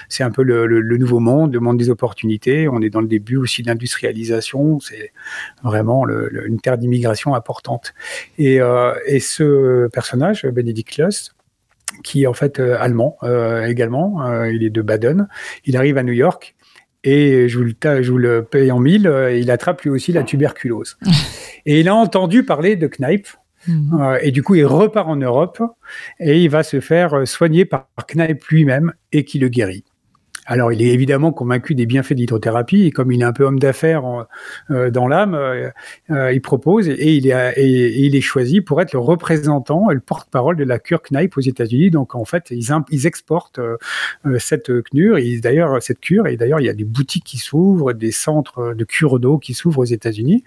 C'est 0.09 0.25
un 0.25 0.31
peu 0.31 0.43
le, 0.43 0.99
nouveau 0.99 1.21
monde, 1.21 1.55
le 1.55 1.61
monde 1.61 1.79
des 1.79 1.91
opportunités. 1.91 2.69
On 2.69 2.81
est 2.81 2.91
dans 2.91 3.01
le 3.01 3.07
début 3.07 3.37
aussi 3.37 3.63
d'industrialisation. 3.63 4.81
C'est 4.81 5.13
vraiment 5.63 6.07
une 6.09 6.61
terre 6.61 6.79
d'immigration 6.79 7.35
importante. 7.35 7.95
Et, 8.39 8.59
ce 9.19 9.89
personnage, 9.89 10.47
Benedict 10.47 10.99
Lust, 10.99 11.36
qui 12.05 12.25
est 12.25 12.27
en 12.27 12.33
fait 12.33 12.59
euh, 12.59 12.77
allemand 12.79 13.17
euh, 13.23 13.67
également. 13.67 14.27
Euh, 14.27 14.51
il 14.51 14.63
est 14.63 14.71
de 14.71 14.83
Baden. 14.83 15.29
Il 15.65 15.77
arrive 15.77 15.99
à 15.99 16.03
New 16.03 16.13
York 16.13 16.55
et 17.05 17.49
je 17.49 17.59
vous, 17.59 17.65
le, 17.65 18.03
je 18.03 18.11
vous 18.11 18.19
le 18.19 18.45
paye 18.45 18.71
en 18.73 18.81
mille, 18.81 19.13
il 19.33 19.51
attrape 19.53 19.83
lui 19.83 19.91
aussi 19.91 20.13
la 20.13 20.25
tuberculose. 20.25 20.99
et 21.67 21.81
il 21.81 21.89
a 21.89 21.95
entendu 21.95 22.43
parler 22.43 22.75
de 22.75 22.89
Kneipp, 22.89 23.29
mmh. 23.69 24.17
et 24.23 24.33
du 24.33 24.43
coup, 24.43 24.57
il 24.57 24.67
repart 24.67 25.09
en 25.09 25.15
Europe 25.15 25.63
et 26.19 26.43
il 26.43 26.51
va 26.51 26.65
se 26.65 26.81
faire 26.81 27.23
soigner 27.25 27.65
par 27.65 27.87
Kneipp 28.09 28.45
lui-même 28.47 28.93
et 29.13 29.25
qui 29.25 29.39
le 29.39 29.49
guérit. 29.49 29.85
Alors, 30.47 30.73
il 30.73 30.81
est 30.81 30.93
évidemment 30.93 31.33
convaincu 31.33 31.75
des 31.75 31.87
bienfaits 31.87 32.13
de 32.13 32.19
l'hydrothérapie 32.19 32.85
et 32.85 32.93
comme 32.93 33.11
il 33.11 33.21
est 33.21 33.25
un 33.25 33.33
peu 33.33 33.45
homme 33.45 33.59
d'affaires 33.59 34.27
euh, 34.71 34.91
dans 34.91 35.09
l'âme, 35.09 35.35
euh, 35.35 35.71
euh, 36.11 36.33
il 36.33 36.41
propose 36.41 36.89
et, 36.89 37.15
il 37.15 37.27
est, 37.27 38.21
choisi 38.21 38.61
pour 38.61 38.81
être 38.81 38.93
le 38.93 38.99
représentant 38.99 39.91
et 39.91 39.95
le 39.95 40.01
porte-parole 40.01 40.57
de 40.57 40.65
la 40.65 40.79
cure 40.79 41.03
Kneipp 41.03 41.37
aux 41.37 41.41
États-Unis. 41.41 41.91
Donc, 41.91 42.15
en 42.15 42.25
fait, 42.25 42.51
ils, 42.51 43.07
exportent 43.07 43.61
cette 44.39 44.83
cure 44.83 45.19
et 45.19 45.39
d'ailleurs 45.39 45.83
cette 45.83 46.01
cure 46.01 46.27
et 46.27 46.37
d'ailleurs 46.37 46.61
il 46.61 46.67
y 46.67 46.69
a 46.69 46.75
des 46.75 46.85
boutiques 46.85 47.25
qui 47.25 47.39
s'ouvrent, 47.39 47.93
des 47.93 48.11
centres 48.11 48.75
de 48.75 48.85
cure 48.85 49.21
d'eau 49.21 49.39
qui 49.39 49.55
s'ouvrent 49.55 49.81
aux 49.81 49.85
États-Unis 49.85 50.45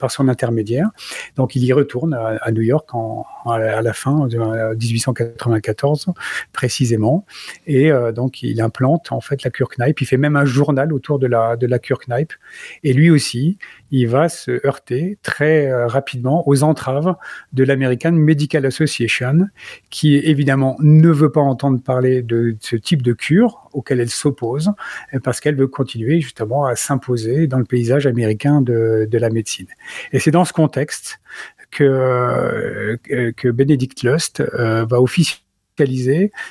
par 0.00 0.10
son 0.10 0.28
intermédiaire. 0.28 0.90
Donc, 1.36 1.56
il 1.56 1.64
y 1.64 1.72
retourne 1.72 2.14
à, 2.14 2.50
New 2.52 2.62
York 2.62 2.88
à 3.46 3.82
la 3.82 3.92
fin 3.92 4.26
de 4.28 4.74
1894 4.74 6.06
précisément 6.52 7.24
et 7.66 7.90
euh, 7.90 8.12
donc, 8.12 8.42
il 8.42 8.60
implante 8.60 9.12
en 9.12 9.20
fait 9.20 9.42
la 9.42 9.50
cure 9.50 9.68
Knipe. 9.68 10.00
Il 10.00 10.06
fait 10.06 10.16
même 10.16 10.36
un 10.36 10.44
journal 10.44 10.92
autour 10.92 11.18
de 11.18 11.26
la, 11.26 11.56
de 11.56 11.66
la 11.66 11.78
cure 11.78 12.00
Knipe. 12.00 12.32
Et 12.82 12.92
lui 12.92 13.10
aussi, 13.10 13.58
il 13.90 14.08
va 14.08 14.28
se 14.28 14.64
heurter 14.66 15.18
très 15.22 15.66
euh, 15.66 15.86
rapidement 15.86 16.46
aux 16.48 16.62
entraves 16.62 17.14
de 17.52 17.64
l'American 17.64 18.12
Medical 18.12 18.66
Association, 18.66 19.48
qui 19.90 20.16
évidemment 20.16 20.76
ne 20.80 21.08
veut 21.08 21.32
pas 21.32 21.40
entendre 21.40 21.80
parler 21.82 22.22
de 22.22 22.56
ce 22.60 22.76
type 22.76 23.02
de 23.02 23.12
cure 23.12 23.68
auquel 23.72 24.00
elle 24.00 24.10
s'oppose, 24.10 24.70
parce 25.24 25.40
qu'elle 25.40 25.56
veut 25.56 25.66
continuer 25.66 26.20
justement 26.20 26.64
à 26.64 26.76
s'imposer 26.76 27.46
dans 27.46 27.58
le 27.58 27.64
paysage 27.64 28.06
américain 28.06 28.60
de, 28.60 29.08
de 29.10 29.18
la 29.18 29.30
médecine. 29.30 29.66
Et 30.12 30.20
c'est 30.20 30.30
dans 30.30 30.44
ce 30.44 30.52
contexte 30.52 31.20
que, 31.70 31.82
euh, 31.82 32.96
que 33.36 33.48
Benedict 33.48 34.02
Lust 34.04 34.44
va 34.52 35.00
officier 35.00 35.43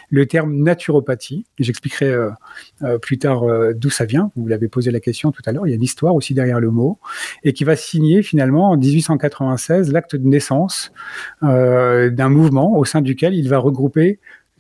le 0.10 0.26
terme 0.26 0.56
naturopathie. 0.56 1.46
J'expliquerai 1.60 2.08
euh, 2.08 2.30
euh, 2.82 2.98
plus 2.98 3.18
tard 3.18 3.44
euh, 3.44 3.74
d'où 3.74 3.90
ça 3.90 4.06
vient. 4.06 4.32
Vous 4.36 4.48
l'avez 4.48 4.68
posé 4.68 4.92
la 4.92 5.00
question 5.00 5.32
tout 5.32 5.42
à 5.46 5.52
l'heure. 5.52 5.66
Il 5.68 5.70
y 5.70 5.74
a 5.74 5.76
une 5.76 5.84
histoire 5.84 6.16
aussi 6.16 6.34
derrière 6.34 6.60
le 6.60 6.72
mot 6.72 7.00
et 7.44 7.54
qui 7.54 7.64
va 7.64 7.76
signer 7.76 8.24
finalement 8.24 8.72
en 8.72 8.78
1896 8.78 9.92
l'acte 9.92 10.16
de 10.16 10.28
naissance 10.28 10.92
d'un 11.42 12.30
mouvement 12.30 12.78
au 12.78 12.86
sein 12.86 13.02
duquel 13.02 13.34
il 13.34 13.50
va 13.50 13.58
regrouper 13.58 14.20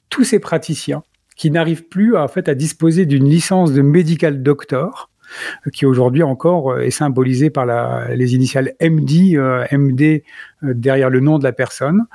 tous 0.09 0.23
ces 0.23 0.39
praticiens 0.39 1.03
qui 1.35 1.49
n'arrivent 1.49 1.87
plus 1.87 2.15
à, 2.15 2.27
fait 2.27 2.47
à 2.47 2.55
disposer 2.55 3.05
d'une 3.05 3.27
licence 3.27 3.73
de 3.73 3.81
medical 3.81 4.43
doctor 4.43 5.09
qui 5.71 5.85
aujourd'hui 5.85 6.23
encore 6.23 6.71
euh, 6.71 6.79
est 6.79 6.91
symbolisé 6.91 7.49
par 7.49 7.65
les 8.09 8.35
initiales 8.35 8.73
MD, 8.81 9.35
euh, 9.35 9.65
MD 9.71 10.23
euh, 10.63 10.73
derrière 10.73 11.09
le 11.09 11.19
nom 11.19 11.39
de 11.39 11.43
la 11.43 11.51
personne, 11.51 12.05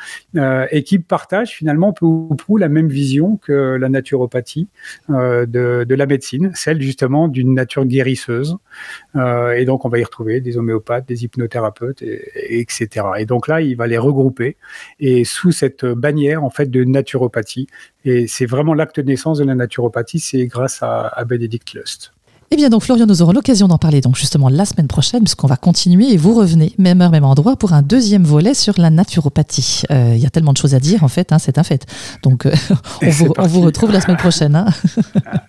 et 0.71 0.83
qui 0.83 0.99
partage 0.99 1.51
finalement 1.51 1.93
peu 1.93 2.07
ou 2.07 2.35
prou 2.35 2.57
la 2.57 2.69
même 2.69 2.89
vision 2.89 3.37
que 3.37 3.77
la 3.77 3.89
naturopathie 3.89 4.69
de, 5.09 5.95
la 5.95 6.07
médecine, 6.07 6.53
celle 6.55 6.81
justement 6.81 7.29
d'une 7.29 7.55
nature 7.55 7.85
guérisseuse. 7.85 8.57
et 9.15 9.65
donc 9.65 9.85
on 9.85 9.89
va 9.89 9.99
y 9.99 10.05
retrouver 10.05 10.41
des 10.41 10.57
homéopathes, 10.57 11.07
des 11.07 11.25
hypnothérapeutes, 11.25 12.03
et, 12.03 12.61
etc. 12.61 13.07
Et 13.19 13.27
donc 13.27 13.49
là, 13.49 13.61
il 13.61 13.77
va 13.77 13.87
les 13.87 13.99
regrouper 13.99 14.57
et 15.01 15.25
sous 15.25 15.53
cette 15.53 15.85
bannière 15.85 16.45
en 16.45 16.51
fait 16.51 16.71
de 16.71 16.85
naturopathie. 16.85 17.67
Et 18.05 18.27
c'est 18.27 18.47
vraiment 18.47 18.75
l'acte 18.75 19.01
de 19.01 19.07
naissance 19.07 19.39
de 19.39 19.45
la 19.45 19.55
naturopathie, 19.55 20.21
c'est 20.21 20.47
grâce 20.47 20.83
à, 20.83 21.09
à 21.09 21.25
Benedict 21.25 21.75
Lust. 21.75 22.13
Eh 22.51 22.57
bien 22.57 22.71
donc 22.71 22.83
Florian, 22.83 23.05
nous 23.05 23.21
aurons 23.21 23.33
l'occasion 23.33 23.69
d'en 23.69 23.77
parler 23.77 24.01
donc 24.01 24.17
justement 24.17 24.49
la 24.49 24.65
semaine 24.65 24.87
prochaine 24.87 25.21
puisqu'on 25.21 25.47
va 25.47 25.57
continuer 25.57 26.15
et 26.15 26.17
vous 26.17 26.35
revenez 26.35 26.73
même 26.79 27.03
heure, 27.03 27.11
même 27.11 27.25
endroit 27.25 27.57
pour 27.57 27.75
un 27.75 27.83
deuxième 27.83 28.25
volet 28.25 28.55
sur 28.55 28.73
la 28.79 28.89
naturopathie. 28.89 29.83
Euh, 29.91 30.15
il 30.17 30.23
y 30.23 30.25
a 30.25 30.31
tellement 30.31 30.55
de 30.55 30.57
choses 30.57 30.75
à 30.75 30.81
dire 30.81 31.05
en 31.05 31.09
fait, 31.09 31.31
hein, 31.31 31.39
c'est 31.39 31.59
un 31.59 31.63
fait. 31.63 31.85
Donc 32.23 32.47
euh, 32.47 32.53
on, 33.03 33.11
vous, 33.11 33.35
on, 33.37 33.47
vous, 33.47 33.61
retrouve 33.61 33.93
la 33.93 34.01
semaine 34.01 34.17
prochaine. 34.17 34.57
Hein. 34.57 34.67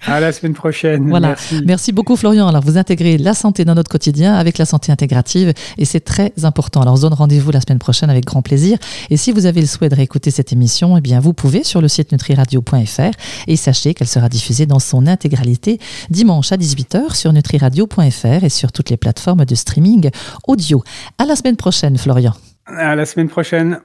à 0.07 0.19
la 0.19 0.33
semaine 0.33 0.53
prochaine. 0.53 1.07
Voilà. 1.07 1.29
Merci. 1.29 1.61
Merci 1.65 1.91
beaucoup 1.93 2.17
Florian. 2.17 2.49
Alors 2.49 2.63
vous 2.63 2.77
intégrez 2.77 3.17
la 3.17 3.33
santé 3.33 3.63
dans 3.63 3.75
notre 3.75 3.89
quotidien 3.89 4.35
avec 4.35 4.57
la 4.57 4.65
santé 4.65 4.91
intégrative 4.91 5.53
et 5.77 5.85
c'est 5.85 6.01
très 6.01 6.33
important. 6.43 6.81
Alors 6.81 6.97
zone 6.97 7.13
rendez-vous 7.13 7.51
la 7.51 7.61
semaine 7.61 7.79
prochaine 7.79 8.09
avec 8.09 8.25
grand 8.25 8.41
plaisir. 8.41 8.77
Et 9.09 9.15
si 9.15 9.31
vous 9.31 9.45
avez 9.45 9.61
le 9.61 9.67
souhait 9.67 9.87
de 9.87 9.95
réécouter 9.95 10.31
cette 10.31 10.51
émission, 10.51 10.97
eh 10.97 11.01
bien 11.01 11.21
vous 11.21 11.31
pouvez 11.31 11.63
sur 11.63 11.79
le 11.79 11.87
site 11.87 12.11
nutriradio.fr 12.11 13.11
et 13.47 13.55
sachez 13.55 13.93
qu'elle 13.93 14.09
sera 14.09 14.27
diffusée 14.27 14.65
dans 14.65 14.79
son 14.79 15.07
intégralité 15.07 15.79
dimanche 16.09 16.51
à 16.51 16.57
18h 16.89 17.15
sur 17.15 17.33
nutriradio.fr 17.33 18.43
et 18.43 18.49
sur 18.49 18.71
toutes 18.71 18.89
les 18.89 18.97
plateformes 18.97 19.45
de 19.45 19.55
streaming 19.55 20.09
audio. 20.47 20.83
À 21.17 21.25
la 21.25 21.35
semaine 21.35 21.55
prochaine, 21.55 21.97
Florian. 21.97 22.33
À 22.65 22.95
la 22.95 23.05
semaine 23.05 23.29
prochaine. 23.29 23.79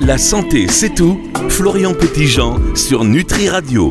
La 0.00 0.16
santé, 0.16 0.68
c'est 0.68 0.94
tout. 0.94 1.20
Florian 1.50 1.92
Petitjean 1.92 2.74
sur 2.74 3.04
Nutri 3.04 3.48
Radio. 3.48 3.86